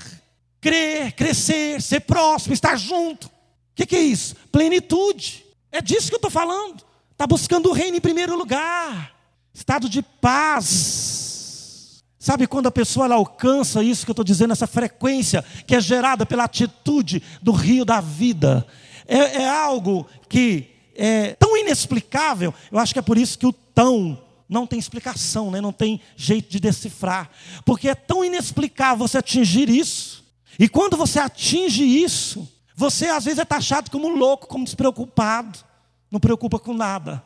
Crer, 0.60 1.12
crescer, 1.12 1.80
ser 1.80 2.00
próximo, 2.00 2.52
estar 2.52 2.76
junto. 2.76 3.28
O 3.28 3.30
que, 3.76 3.86
que, 3.86 3.96
é 3.96 4.00
isso? 4.00 4.34
Plenitude. 4.50 5.44
É 5.70 5.80
disso 5.80 6.08
que 6.08 6.14
eu 6.14 6.18
estou 6.18 6.30
falando. 6.30 6.89
Está 7.20 7.26
buscando 7.26 7.68
o 7.68 7.74
reino 7.74 7.98
em 7.98 8.00
primeiro 8.00 8.34
lugar. 8.34 9.14
Estado 9.52 9.90
de 9.90 10.00
paz. 10.00 12.02
Sabe 12.18 12.46
quando 12.46 12.68
a 12.68 12.70
pessoa 12.70 13.12
alcança 13.12 13.82
isso 13.82 14.06
que 14.06 14.10
eu 14.10 14.14
estou 14.14 14.24
dizendo, 14.24 14.54
essa 14.54 14.66
frequência 14.66 15.44
que 15.66 15.76
é 15.76 15.80
gerada 15.82 16.24
pela 16.24 16.44
atitude 16.44 17.22
do 17.42 17.52
rio 17.52 17.84
da 17.84 18.00
vida? 18.00 18.66
É, 19.06 19.42
é 19.42 19.48
algo 19.50 20.06
que 20.30 20.70
é 20.94 21.34
tão 21.34 21.58
inexplicável. 21.58 22.54
Eu 22.72 22.78
acho 22.78 22.94
que 22.94 22.98
é 22.98 23.02
por 23.02 23.18
isso 23.18 23.38
que 23.38 23.46
o 23.46 23.52
tão 23.52 24.18
não 24.48 24.66
tem 24.66 24.78
explicação, 24.78 25.50
né? 25.50 25.60
não 25.60 25.74
tem 25.74 26.00
jeito 26.16 26.50
de 26.50 26.58
decifrar. 26.58 27.28
Porque 27.66 27.90
é 27.90 27.94
tão 27.94 28.24
inexplicável 28.24 29.06
você 29.06 29.18
atingir 29.18 29.68
isso. 29.68 30.24
E 30.58 30.70
quando 30.70 30.96
você 30.96 31.18
atinge 31.18 31.84
isso, 31.84 32.48
você 32.74 33.08
às 33.08 33.26
vezes 33.26 33.40
é 33.40 33.44
taxado 33.44 33.90
como 33.90 34.08
louco, 34.08 34.46
como 34.46 34.64
despreocupado. 34.64 35.68
Não 36.10 36.18
preocupa 36.20 36.58
com 36.58 36.74
nada. 36.74 37.22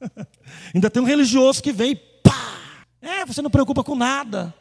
Ainda 0.74 0.90
tem 0.90 1.02
um 1.02 1.06
religioso 1.06 1.62
que 1.62 1.72
vem 1.72 1.92
e 1.92 1.96
pá! 1.96 2.56
É, 3.00 3.24
você 3.24 3.40
não 3.40 3.50
preocupa 3.50 3.82
com 3.82 3.94
nada. 3.94 4.54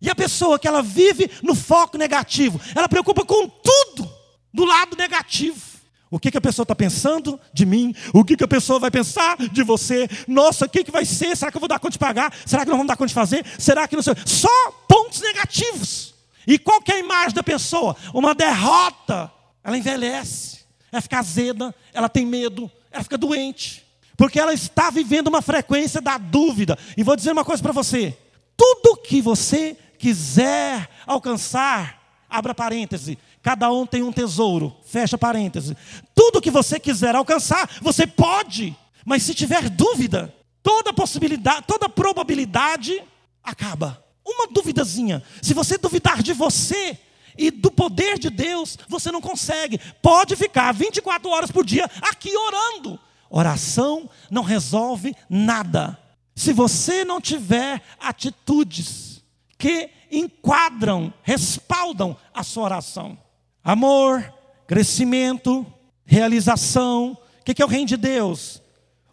E 0.00 0.08
a 0.08 0.14
pessoa 0.14 0.58
que 0.58 0.66
ela 0.66 0.82
vive 0.82 1.30
no 1.42 1.54
foco 1.54 1.98
negativo, 1.98 2.60
ela 2.74 2.88
preocupa 2.88 3.24
com 3.24 3.48
tudo 3.48 4.10
do 4.52 4.64
lado 4.64 4.96
negativo. 4.96 5.70
O 6.10 6.18
que, 6.18 6.30
que 6.30 6.38
a 6.38 6.40
pessoa 6.40 6.64
está 6.64 6.74
pensando 6.74 7.38
de 7.52 7.64
mim? 7.64 7.94
O 8.12 8.24
que, 8.24 8.36
que 8.36 8.42
a 8.42 8.48
pessoa 8.48 8.80
vai 8.80 8.90
pensar 8.90 9.36
de 9.36 9.62
você? 9.62 10.08
Nossa, 10.26 10.64
o 10.64 10.68
que, 10.68 10.82
que 10.82 10.90
vai 10.90 11.04
ser? 11.04 11.36
Será 11.36 11.52
que 11.52 11.56
eu 11.56 11.60
vou 11.60 11.68
dar 11.68 11.78
conta 11.78 11.92
de 11.92 11.98
pagar? 11.98 12.34
Será 12.44 12.64
que 12.64 12.70
não 12.70 12.78
vamos 12.78 12.88
dar 12.88 12.96
conta 12.96 13.08
de 13.08 13.14
fazer? 13.14 13.46
Será 13.58 13.86
que 13.86 13.94
não 13.94 14.02
sei? 14.02 14.14
Só 14.26 14.48
pontos 14.88 15.20
negativos. 15.20 16.14
E 16.46 16.58
qual 16.58 16.82
que 16.82 16.90
é 16.90 16.96
a 16.96 16.98
imagem 16.98 17.34
da 17.34 17.44
pessoa? 17.44 17.94
Uma 18.12 18.34
derrota. 18.34 19.30
Ela 19.62 19.78
envelhece, 19.78 20.60
ela 20.90 21.02
fica 21.02 21.18
azeda, 21.18 21.72
ela 21.92 22.08
tem 22.08 22.26
medo, 22.26 22.70
ela 22.90 23.02
fica 23.02 23.18
doente. 23.18 23.84
Porque 24.16 24.38
ela 24.38 24.52
está 24.52 24.90
vivendo 24.90 25.28
uma 25.28 25.40
frequência 25.40 26.00
da 26.00 26.18
dúvida. 26.18 26.78
E 26.96 27.02
vou 27.02 27.16
dizer 27.16 27.32
uma 27.32 27.44
coisa 27.44 27.62
para 27.62 27.72
você: 27.72 28.16
tudo 28.56 28.96
que 28.96 29.22
você 29.22 29.76
quiser 29.98 30.88
alcançar, 31.06 32.24
abra 32.28 32.54
parêntese, 32.54 33.18
Cada 33.42 33.72
um 33.72 33.86
tem 33.86 34.02
um 34.02 34.12
tesouro. 34.12 34.74
Fecha 34.84 35.16
parênteses. 35.16 35.74
Tudo 36.14 36.40
que 36.40 36.50
você 36.50 36.78
quiser 36.78 37.14
alcançar, 37.14 37.68
você 37.80 38.06
pode. 38.06 38.76
Mas 39.04 39.22
se 39.22 39.34
tiver 39.34 39.68
dúvida, 39.70 40.34
toda 40.62 40.92
possibilidade, 40.92 41.64
toda 41.66 41.88
probabilidade 41.88 43.02
acaba. 43.42 44.04
Uma 44.24 44.46
duvidazinha. 44.46 45.22
Se 45.40 45.54
você 45.54 45.78
duvidar 45.78 46.22
de 46.22 46.32
você 46.32 46.98
e 47.40 47.50
do 47.50 47.70
poder 47.70 48.18
de 48.18 48.30
Deus, 48.30 48.78
você 48.88 49.10
não 49.10 49.20
consegue. 49.20 49.80
Pode 50.02 50.36
ficar 50.36 50.72
24 50.72 51.28
horas 51.30 51.50
por 51.50 51.64
dia 51.64 51.90
aqui 52.02 52.36
orando. 52.36 53.00
Oração 53.28 54.08
não 54.30 54.42
resolve 54.42 55.14
nada. 55.28 55.98
Se 56.34 56.52
você 56.52 57.04
não 57.04 57.20
tiver 57.20 57.82
atitudes 57.98 59.24
que 59.58 59.90
enquadram, 60.10 61.12
respaldam 61.22 62.16
a 62.34 62.42
sua 62.42 62.64
oração 62.64 63.18
amor, 63.62 64.32
crescimento, 64.66 65.66
realização. 66.04 67.16
O 67.40 67.44
que 67.44 67.62
é 67.62 67.64
o 67.64 67.68
reino 67.68 67.86
de 67.86 67.96
Deus? 67.96 68.62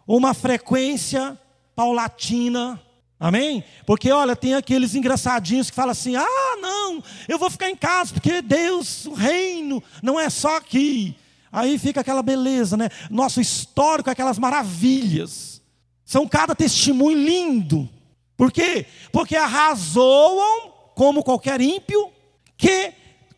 Uma 0.06 0.34
frequência 0.34 1.38
paulatina. 1.74 2.80
Amém? 3.20 3.64
Porque 3.84 4.12
olha, 4.12 4.36
tem 4.36 4.54
aqueles 4.54 4.94
engraçadinhos 4.94 5.68
que 5.68 5.76
falam 5.76 5.90
assim: 5.90 6.14
ah, 6.14 6.56
não, 6.60 7.02
eu 7.26 7.38
vou 7.38 7.50
ficar 7.50 7.68
em 7.68 7.76
casa, 7.76 8.14
porque 8.14 8.40
Deus, 8.40 9.06
o 9.06 9.12
reino, 9.12 9.82
não 10.02 10.18
é 10.20 10.30
só 10.30 10.56
aqui. 10.56 11.16
Aí 11.50 11.78
fica 11.78 12.00
aquela 12.00 12.22
beleza, 12.22 12.76
né? 12.76 12.88
Nosso 13.10 13.40
histórico, 13.40 14.10
aquelas 14.10 14.38
maravilhas. 14.38 15.60
São 16.04 16.28
cada 16.28 16.54
testemunho 16.54 17.18
lindo. 17.18 17.88
Por 18.36 18.52
quê? 18.52 18.86
Porque 19.10 19.34
arrasoam, 19.34 20.72
como 20.94 21.24
qualquer 21.24 21.60
ímpio, 21.60 22.12
que 22.56 22.92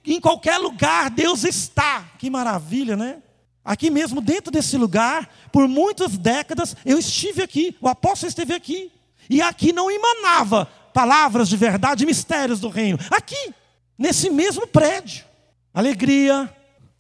em 0.05 0.21
qualquer 0.21 0.59
lugar 0.59 1.11
Deus 1.11 1.45
está. 1.45 2.05
Que 2.19 2.29
maravilha, 2.29 2.97
né? 2.97 3.23
Aqui 3.65 3.91
mesmo, 3.91 4.21
dentro 4.21 4.51
desse 4.51 4.77
lugar, 4.77 5.29
por 5.53 5.69
muitas 5.69 6.19
décadas, 6.19 6.77
eu 6.85 6.99
estive 6.99 7.43
aqui, 7.43 7.77
o 7.81 7.89
apóstolo 7.89 8.29
esteve 8.29 8.55
aqui. 8.55 8.91
E 9.31 9.41
aqui 9.41 9.73
não 9.73 9.89
emanava 9.89 10.67
palavras 10.93 11.49
de 11.49 11.57
verdade, 11.57 12.05
mistérios 12.05 12.59
do 12.59 12.69
reino. 12.69 12.99
Aqui, 13.13 13.55
nesse 13.97 14.29
mesmo 14.29 14.67
prédio. 14.67 15.25
Alegria, 15.73 16.53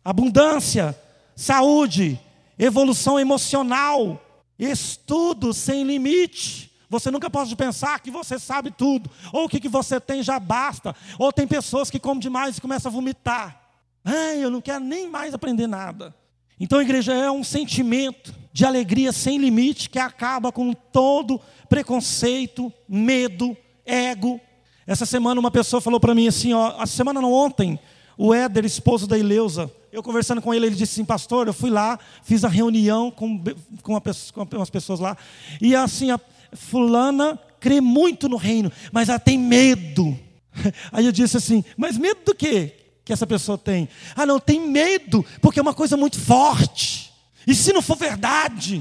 abundância, 0.05 0.97
saúde, 1.35 2.21
evolução 2.57 3.19
emocional, 3.19 4.23
estudo 4.57 5.53
sem 5.53 5.83
limite. 5.83 6.71
Você 6.89 7.11
nunca 7.11 7.29
pode 7.29 7.55
pensar 7.57 7.99
que 7.99 8.13
você 8.13 8.39
sabe 8.39 8.71
tudo, 8.71 9.11
ou 9.33 9.47
o 9.47 9.49
que, 9.49 9.69
você 9.69 10.01
tem 10.01 10.23
já 10.23 10.39
basta, 10.39 10.95
ou 11.19 11.33
tem 11.33 11.49
pessoas 11.49 11.91
que 11.91 11.99
comem 11.99 12.21
demais 12.21 12.59
e 12.59 12.61
começam 12.61 12.91
a 12.91 12.95
vomitar. 12.95 13.61
Ai, 14.05 14.43
eu 14.45 14.51
não 14.51 14.61
quero 14.61 14.85
nem 14.85 15.09
mais 15.09 15.35
aprender 15.35 15.67
nada. 15.67 16.15
Então 16.59 16.79
a 16.79 16.83
igreja 16.83 17.13
é 17.13 17.31
um 17.31 17.43
sentimento 17.43 18.35
de 18.53 18.65
alegria 18.65 19.13
sem 19.13 19.39
limite 19.39 19.89
que 19.89 19.99
acaba 19.99 20.53
com 20.53 20.73
todo 20.73 21.41
preconceito, 21.71 22.71
medo, 22.87 23.57
ego. 23.87 24.39
Essa 24.87 25.07
semana 25.07 25.41
uma 25.41 25.51
pessoa 25.51 25.81
falou 25.81 25.99
para 25.99 26.15
mim 26.15 26.29
assim, 26.29 26.53
ó, 26.53 26.75
a 26.79 26.85
semana 26.85 27.23
não 27.23 27.33
ontem, 27.33 27.79
o 28.19 28.35
Éder, 28.35 28.67
esposo 28.67 29.07
da 29.07 29.17
Ileusa, 29.17 29.73
eu 29.91 30.03
conversando 30.03 30.43
com 30.43 30.53
ele, 30.53 30.67
ele 30.67 30.75
disse 30.75 31.01
assim, 31.01 31.05
pastor, 31.07 31.47
eu 31.47 31.55
fui 31.55 31.71
lá, 31.71 31.99
fiz 32.23 32.45
a 32.45 32.49
reunião 32.49 33.11
com, 33.11 33.43
com, 33.83 33.93
uma, 33.93 34.01
com 34.01 34.57
umas 34.57 34.69
pessoas 34.69 35.01
lá, 35.01 35.17
e 35.61 35.75
assim, 35.75 36.11
a, 36.11 36.21
fulana 36.53 37.39
crê 37.59 37.81
muito 37.81 38.29
no 38.29 38.37
reino, 38.37 38.71
mas 38.93 39.09
ela 39.09 39.19
tem 39.19 39.39
medo. 39.39 40.19
Aí 40.93 41.07
eu 41.07 41.13
disse 41.13 41.37
assim: 41.37 41.65
Mas 41.77 41.97
medo 41.97 42.21
do 42.25 42.35
quê 42.35 42.75
que 43.05 43.13
essa 43.13 43.27
pessoa 43.27 43.57
tem? 43.57 43.89
Ah, 44.15 44.27
não, 44.27 44.39
tem 44.39 44.61
medo, 44.69 45.25
porque 45.41 45.59
é 45.59 45.63
uma 45.63 45.75
coisa 45.75 45.97
muito 45.97 46.19
forte. 46.19 47.13
E 47.47 47.55
se 47.55 47.73
não 47.73 47.83
for 47.83 47.97
verdade? 47.97 48.79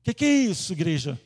O 0.00 0.04
que, 0.04 0.14
que, 0.14 0.24
é 0.24 0.28
isso, 0.28 0.72
igreja? 0.72 1.18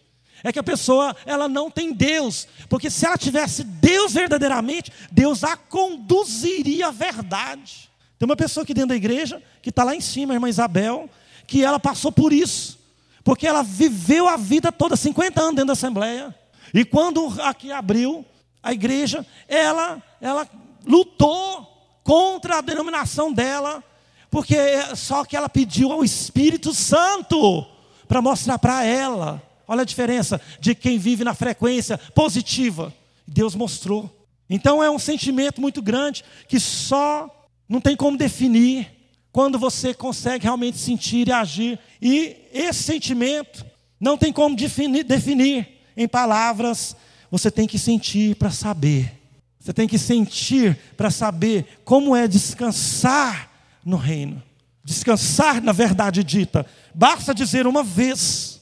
É 0.44 0.52
que 0.52 0.58
a 0.58 0.62
pessoa 0.62 1.16
ela 1.24 1.48
não 1.48 1.70
tem 1.70 1.92
Deus, 1.92 2.46
porque 2.68 2.90
se 2.90 3.06
ela 3.06 3.16
tivesse 3.16 3.64
Deus 3.64 4.12
verdadeiramente, 4.12 4.92
Deus 5.10 5.42
a 5.42 5.56
conduziria 5.56 6.88
à 6.88 6.90
verdade. 6.90 7.90
Tem 8.18 8.26
uma 8.26 8.36
pessoa 8.36 8.64
aqui 8.64 8.72
dentro 8.72 8.90
da 8.90 8.96
igreja 8.96 9.42
que 9.60 9.70
está 9.70 9.84
lá 9.84 9.94
em 9.94 10.00
cima, 10.00 10.32
a 10.32 10.36
irmã 10.36 10.48
Isabel, 10.48 11.10
que 11.46 11.64
ela 11.64 11.78
passou 11.78 12.10
por 12.10 12.32
isso. 12.32 12.78
Porque 13.22 13.46
ela 13.46 13.62
viveu 13.62 14.28
a 14.28 14.36
vida 14.36 14.70
toda, 14.70 14.96
50 14.96 15.40
anos 15.40 15.54
dentro 15.54 15.66
da 15.66 15.72
Assembleia. 15.72 16.34
E 16.72 16.84
quando 16.84 17.34
aqui 17.42 17.72
abriu 17.72 18.24
a 18.62 18.72
igreja, 18.72 19.26
ela, 19.48 20.02
ela 20.20 20.48
lutou 20.86 21.66
contra 22.02 22.58
a 22.58 22.60
denominação 22.60 23.32
dela, 23.32 23.82
porque 24.30 24.56
só 24.94 25.24
que 25.24 25.36
ela 25.36 25.48
pediu 25.48 25.90
ao 25.92 26.04
Espírito 26.04 26.72
Santo 26.72 27.66
para 28.06 28.22
mostrar 28.22 28.58
para 28.58 28.84
ela. 28.84 29.42
Olha 29.68 29.82
a 29.82 29.86
diferença 29.86 30.40
de 30.60 30.74
quem 30.74 30.98
vive 30.98 31.24
na 31.24 31.34
frequência 31.34 31.98
positiva. 32.14 32.92
Deus 33.26 33.54
mostrou. 33.54 34.10
Então 34.48 34.82
é 34.82 34.90
um 34.90 34.98
sentimento 34.98 35.60
muito 35.60 35.82
grande 35.82 36.24
que 36.48 36.60
só 36.60 37.28
não 37.68 37.80
tem 37.80 37.96
como 37.96 38.16
definir 38.16 38.88
quando 39.32 39.58
você 39.58 39.92
consegue 39.92 40.44
realmente 40.44 40.78
sentir 40.78 41.28
e 41.28 41.32
agir. 41.32 41.78
E 42.00 42.36
esse 42.52 42.84
sentimento 42.84 43.66
não 44.00 44.16
tem 44.16 44.32
como 44.32 44.54
definir, 44.56 45.04
definir 45.04 45.68
em 45.96 46.06
palavras, 46.06 46.94
você 47.30 47.50
tem 47.50 47.66
que 47.66 47.78
sentir 47.78 48.36
para 48.36 48.50
saber. 48.50 49.12
Você 49.58 49.72
tem 49.72 49.88
que 49.88 49.98
sentir 49.98 50.78
para 50.96 51.10
saber 51.10 51.80
como 51.84 52.14
é 52.14 52.28
descansar 52.28 53.50
no 53.84 53.96
reino. 53.96 54.42
Descansar 54.84 55.60
na 55.60 55.72
verdade 55.72 56.22
dita. 56.22 56.64
Basta 56.94 57.34
dizer 57.34 57.66
uma 57.66 57.82
vez. 57.82 58.55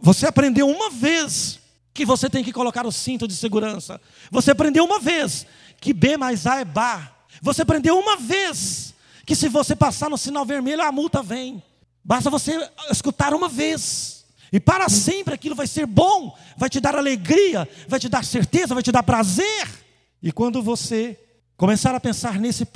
Você 0.00 0.26
aprendeu 0.26 0.68
uma 0.68 0.90
vez 0.90 1.58
que 1.92 2.04
você 2.04 2.28
tem 2.28 2.42
que 2.42 2.52
colocar 2.52 2.86
o 2.86 2.92
cinto 2.92 3.28
de 3.28 3.34
segurança. 3.34 4.00
Você 4.30 4.50
aprendeu 4.50 4.84
uma 4.84 4.98
vez 4.98 5.46
que 5.80 5.92
B 5.92 6.16
mais 6.16 6.46
A 6.46 6.60
é 6.60 6.64
bar. 6.64 7.14
Você 7.40 7.62
aprendeu 7.62 7.98
uma 7.98 8.16
vez 8.16 8.94
que 9.24 9.34
se 9.34 9.48
você 9.48 9.74
passar 9.74 10.10
no 10.10 10.18
sinal 10.18 10.44
vermelho 10.44 10.82
a 10.82 10.92
multa 10.92 11.22
vem. 11.22 11.62
Basta 12.04 12.28
você 12.28 12.68
escutar 12.90 13.32
uma 13.32 13.48
vez. 13.48 14.24
E 14.52 14.60
para 14.60 14.88
sempre 14.88 15.34
aquilo 15.34 15.54
vai 15.54 15.66
ser 15.66 15.86
bom, 15.86 16.36
vai 16.56 16.68
te 16.68 16.78
dar 16.78 16.94
alegria, 16.94 17.68
vai 17.88 17.98
te 17.98 18.08
dar 18.08 18.24
certeza, 18.24 18.74
vai 18.74 18.82
te 18.82 18.92
dar 18.92 19.02
prazer. 19.02 19.68
E 20.22 20.30
quando 20.30 20.62
você 20.62 21.18
começar 21.56 21.94
a 21.94 22.00
pensar 22.00 22.38
nesse, 22.38 22.66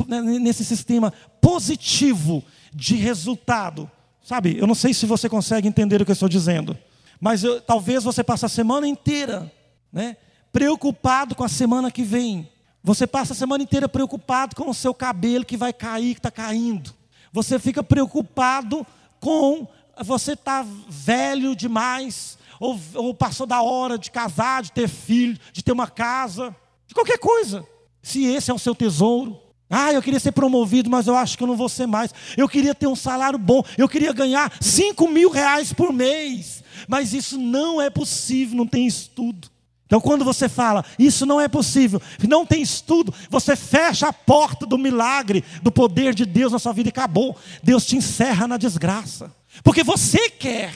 nesse 0.40 0.64
sistema 0.64 1.12
positivo 1.40 2.42
de 2.72 2.96
resultado, 2.96 3.90
sabe? 4.22 4.56
Eu 4.58 4.66
não 4.66 4.74
sei 4.74 4.94
se 4.94 5.06
você 5.06 5.28
consegue 5.28 5.68
entender 5.68 6.00
o 6.00 6.04
que 6.04 6.10
eu 6.10 6.14
estou 6.14 6.28
dizendo, 6.28 6.76
mas 7.20 7.42
eu, 7.42 7.60
talvez 7.60 8.04
você 8.04 8.22
passe 8.22 8.44
a 8.46 8.48
semana 8.48 8.86
inteira, 8.86 9.50
né? 9.92 10.16
Preocupado 10.52 11.34
com 11.34 11.44
a 11.44 11.48
semana 11.48 11.90
que 11.90 12.02
vem. 12.02 12.48
Você 12.82 13.06
passa 13.06 13.32
a 13.32 13.36
semana 13.36 13.62
inteira 13.62 13.88
preocupado 13.88 14.56
com 14.56 14.70
o 14.70 14.74
seu 14.74 14.94
cabelo 14.94 15.44
que 15.44 15.56
vai 15.56 15.72
cair, 15.72 16.14
que 16.14 16.20
está 16.20 16.30
caindo. 16.30 16.94
Você 17.32 17.58
fica 17.58 17.82
preocupado 17.82 18.86
com 19.20 19.66
você 20.02 20.32
estar 20.32 20.64
tá 20.64 20.70
velho 20.88 21.54
demais, 21.54 22.38
ou, 22.60 22.78
ou 22.94 23.14
passou 23.14 23.46
da 23.46 23.60
hora 23.62 23.98
de 23.98 24.10
casar, 24.10 24.62
de 24.62 24.72
ter 24.72 24.88
filho, 24.88 25.38
de 25.52 25.62
ter 25.62 25.72
uma 25.72 25.88
casa 25.88 26.54
de 26.88 26.94
qualquer 26.94 27.18
coisa. 27.18 27.64
Se 28.02 28.24
esse 28.24 28.50
é 28.50 28.54
o 28.54 28.58
seu 28.58 28.74
tesouro. 28.74 29.38
Ah, 29.70 29.92
eu 29.92 30.00
queria 30.00 30.18
ser 30.18 30.32
promovido, 30.32 30.88
mas 30.88 31.06
eu 31.06 31.14
acho 31.14 31.36
que 31.36 31.44
eu 31.44 31.46
não 31.46 31.56
vou 31.56 31.68
ser 31.68 31.86
mais. 31.86 32.10
Eu 32.38 32.48
queria 32.48 32.74
ter 32.74 32.86
um 32.86 32.96
salário 32.96 33.38
bom. 33.38 33.62
Eu 33.76 33.86
queria 33.86 34.14
ganhar 34.14 34.50
5 34.58 35.06
mil 35.08 35.28
reais 35.28 35.74
por 35.74 35.92
mês. 35.92 36.64
Mas 36.86 37.12
isso 37.12 37.38
não 37.38 37.80
é 37.80 37.90
possível, 37.90 38.56
não 38.56 38.66
tem 38.66 38.86
estudo. 38.86 39.48
Então, 39.88 40.02
quando 40.02 40.22
você 40.22 40.50
fala, 40.50 40.84
isso 40.98 41.24
não 41.24 41.40
é 41.40 41.48
possível, 41.48 42.00
não 42.28 42.44
tem 42.44 42.60
estudo, 42.60 43.12
você 43.30 43.56
fecha 43.56 44.06
a 44.06 44.12
porta 44.12 44.66
do 44.66 44.76
milagre, 44.76 45.42
do 45.62 45.72
poder 45.72 46.14
de 46.14 46.26
Deus 46.26 46.52
na 46.52 46.58
sua 46.58 46.74
vida 46.74 46.90
e 46.90 46.90
acabou. 46.90 47.34
Deus 47.62 47.86
te 47.86 47.96
encerra 47.96 48.46
na 48.46 48.58
desgraça. 48.58 49.34
Porque 49.64 49.82
você 49.82 50.28
quer, 50.28 50.74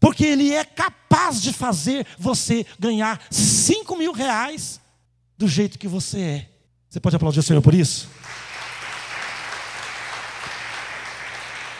porque 0.00 0.24
Ele 0.24 0.54
é 0.54 0.64
capaz 0.64 1.42
de 1.42 1.52
fazer 1.52 2.06
você 2.18 2.64
ganhar 2.78 3.20
5 3.30 3.94
mil 3.94 4.12
reais 4.12 4.80
do 5.36 5.46
jeito 5.46 5.78
que 5.78 5.86
você 5.86 6.18
é. 6.18 6.48
Você 6.88 6.98
pode 6.98 7.16
aplaudir 7.16 7.40
o 7.40 7.42
Senhor 7.42 7.60
por 7.60 7.74
isso? 7.74 8.08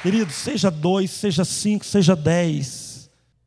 Querido, 0.03 0.31
seja 0.31 0.71
dois, 0.71 1.11
seja 1.11 1.43
cinco, 1.43 1.87
seja 1.87 2.15
dez. 2.15 2.86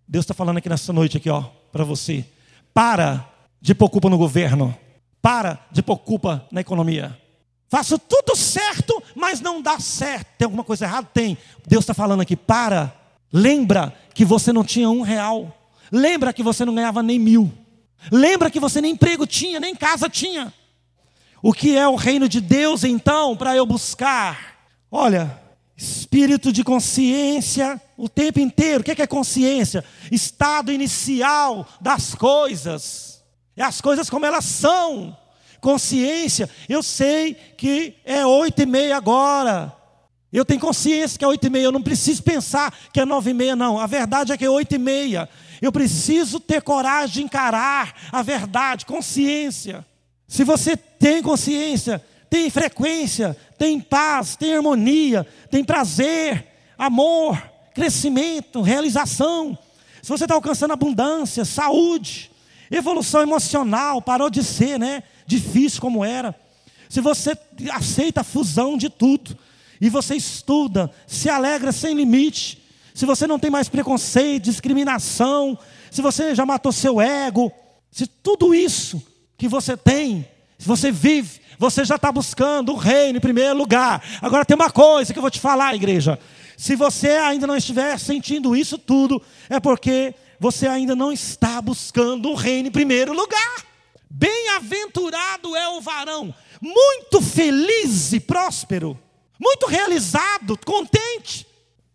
Deus 0.10 0.24
está 0.24 0.34
falando 0.34 0.58
aqui 0.58 0.68
nessa 0.68 0.92
noite 0.92 1.18
aqui, 1.18 1.30
ó, 1.30 1.44
para 1.72 1.84
você. 1.84 2.26
Para 2.74 3.30
de 3.62 3.76
pôr 3.76 3.92
culpa 3.92 4.10
no 4.10 4.18
governo. 4.18 4.76
Para 5.22 5.64
de 5.72 5.84
pôr 5.84 6.00
culpa 6.00 6.48
na 6.52 6.62
economia. 6.62 7.16
Faço 7.68 8.00
tudo 8.00 8.36
certo, 8.36 9.04
mas 9.16 9.40
não 9.40 9.62
dá 9.62 9.80
certo. 9.80 10.26
Tem 10.36 10.46
alguma 10.48 10.64
coisa 10.64 10.86
errada? 10.86 11.08
Tem. 11.14 11.38
Deus 11.68 11.84
está 11.84 11.94
falando 11.94 12.22
aqui, 12.22 12.36
para. 12.36 12.92
Lembra 13.32 13.94
que 14.16 14.26
você 14.26 14.52
não 14.52 14.64
tinha 14.64 14.90
um 14.90 15.02
real. 15.02 15.56
Lembra 15.92 16.34
que 16.34 16.42
você 16.42 16.66
não 16.66 16.74
ganhava 16.74 17.04
nem 17.04 17.20
mil. 17.20 17.54
Lembra 18.12 18.50
que 18.50 18.60
você 18.60 18.82
nem 18.82 18.94
emprego 18.94 19.28
tinha, 19.28 19.60
nem 19.60 19.76
casa 19.76 20.10
tinha. 20.10 20.52
O 21.40 21.54
que 21.54 21.78
é 21.78 21.88
o 21.88 21.96
reino 21.96 22.28
de 22.28 22.42
Deus 22.42 22.84
então 22.84 23.38
para 23.38 23.56
eu 23.56 23.64
buscar? 23.64 24.58
Olha, 24.90 25.39
espírito 25.80 26.52
de 26.52 26.62
consciência 26.62 27.82
o 27.96 28.10
tempo 28.10 28.40
inteiro. 28.40 28.82
O 28.82 28.84
que 28.84 29.02
é 29.02 29.08
consciência? 29.08 29.84
Estado 30.12 30.74
inicial 30.74 31.66
das 31.80 32.14
coisas. 32.14 33.24
É 33.56 33.64
as 33.64 33.80
coisas 33.80 34.10
como 34.10 34.26
elas 34.26 34.44
são. 34.44 35.18
Consciência, 35.62 36.50
eu 36.68 36.82
sei 36.84 37.34
que 37.34 37.96
é 38.06 38.26
oito 38.26 38.62
e 38.62 38.66
meia 38.66 38.98
agora. 38.98 39.76
Eu 40.32 40.46
tenho 40.46 40.60
consciência 40.60 41.18
que 41.18 41.26
é 41.26 41.28
oito 41.28 41.48
e 41.48 41.50
meia. 41.50 41.66
Eu 41.66 41.72
não 41.72 41.82
preciso 41.82 42.24
pensar 42.24 42.74
que 42.94 43.00
é 43.00 43.06
nove 43.06 43.32
e 43.32 43.34
meia, 43.34 43.56
não. 43.56 43.80
A 43.80 43.88
verdade 43.88 44.32
é 44.32 44.38
que 44.38 44.46
é 44.46 44.50
oito 44.50 44.76
e 44.76 44.78
meia. 44.78 45.30
Eu 45.62 45.72
preciso 45.72 46.40
ter 46.40 46.62
coragem 46.62 47.16
de 47.16 47.24
encarar 47.24 47.94
a 48.12 48.22
verdade, 48.22 48.86
consciência. 48.86 49.86
Se 50.28 50.44
você 50.44 50.78
tem 50.78 51.22
consciência, 51.22 52.04
tem 52.30 52.50
frequência, 52.50 53.36
tem 53.58 53.80
paz, 53.80 54.36
tem 54.36 54.56
harmonia, 54.56 55.26
tem 55.50 55.64
prazer, 55.64 56.46
amor, 56.78 57.42
crescimento, 57.74 58.62
realização. 58.62 59.58
Se 60.02 60.10
você 60.10 60.26
está 60.26 60.36
alcançando 60.36 60.72
abundância, 60.72 61.44
saúde, 61.44 62.32
evolução 62.70 63.22
emocional, 63.22 64.02
parou 64.02 64.30
de 64.30 64.44
ser 64.44 64.78
né, 64.80 65.04
difícil 65.26 65.82
como 65.82 66.06
era. 66.06 66.36
Se 66.88 67.02
você 67.02 67.38
aceita 67.72 68.22
a 68.22 68.24
fusão 68.24 68.78
de 68.78 68.90
tudo, 68.90 69.38
e 69.82 69.90
você 69.90 70.16
estuda, 70.16 70.92
se 71.08 71.30
alegra 71.30 71.72
sem 71.72 71.96
limite, 71.96 72.62
se 72.94 73.06
você 73.06 73.26
não 73.26 73.40
tem 73.40 73.50
mais 73.50 73.70
preconceito, 73.70 74.44
discriminação, 74.44 75.58
se 75.90 76.02
você 76.02 76.36
já 76.36 76.46
matou 76.46 76.72
seu 76.72 77.00
ego, 77.00 77.52
se 77.92 78.06
tudo 78.06 78.54
isso 78.54 79.02
que 79.38 79.48
você 79.48 79.78
tem, 79.78 80.28
se 80.60 80.68
você 80.68 80.92
vive, 80.92 81.40
você 81.58 81.86
já 81.86 81.96
está 81.96 82.12
buscando 82.12 82.74
o 82.74 82.76
reino 82.76 83.18
em 83.18 83.22
primeiro 83.22 83.58
lugar. 83.58 84.04
Agora 84.22 84.44
tem 84.44 84.56
uma 84.56 84.70
coisa 84.70 85.14
que 85.14 85.18
eu 85.18 85.22
vou 85.22 85.32
te 85.32 85.40
falar, 85.40 85.74
igreja. 85.74 86.20
Se 86.58 86.76
você 86.76 87.12
ainda 87.12 87.48
não 87.48 87.56
estiver 87.56 87.98
sentindo 87.98 88.54
isso 88.54 88.78
tudo, 88.78 89.22
é 89.50 89.58
porque 89.58 90.14
você 90.38 90.68
ainda 90.68 90.98
não 90.98 91.14
está 91.14 91.62
buscando 91.62 92.30
o 92.30 92.36
reino 92.36 92.68
em 92.68 92.72
primeiro 92.72 93.14
lugar. 93.14 93.66
Bem-aventurado 94.10 95.56
é 95.56 95.70
o 95.70 95.80
varão, 95.80 96.36
muito 96.60 97.22
feliz 97.22 98.12
e 98.12 98.20
próspero, 98.20 99.00
muito 99.40 99.66
realizado, 99.66 100.58
contente, 100.66 101.48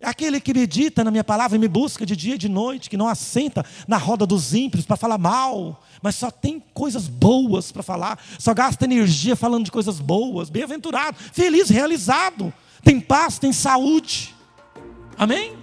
Aquele 0.04 0.40
que 0.40 0.54
medita 0.54 1.02
na 1.02 1.10
minha 1.10 1.24
palavra 1.24 1.56
e 1.56 1.58
me 1.58 1.68
busca 1.68 2.04
de 2.04 2.14
dia 2.14 2.34
e 2.34 2.38
de 2.38 2.48
noite, 2.48 2.90
que 2.90 2.96
não 2.96 3.08
assenta 3.08 3.64
na 3.88 3.96
roda 3.96 4.26
dos 4.26 4.54
ímpios 4.54 4.84
para 4.84 4.96
falar 4.96 5.18
mal, 5.18 5.82
mas 6.02 6.14
só 6.16 6.30
tem 6.30 6.62
coisas 6.72 7.08
boas 7.08 7.72
para 7.72 7.82
falar, 7.82 8.18
só 8.38 8.52
gasta 8.52 8.84
energia 8.84 9.34
falando 9.34 9.64
de 9.64 9.72
coisas 9.72 10.00
boas, 10.00 10.50
bem-aventurado, 10.50 11.16
feliz, 11.32 11.68
realizado, 11.68 12.52
tem 12.82 13.00
paz, 13.00 13.38
tem 13.38 13.52
saúde. 13.52 14.34
Amém? 15.16 15.56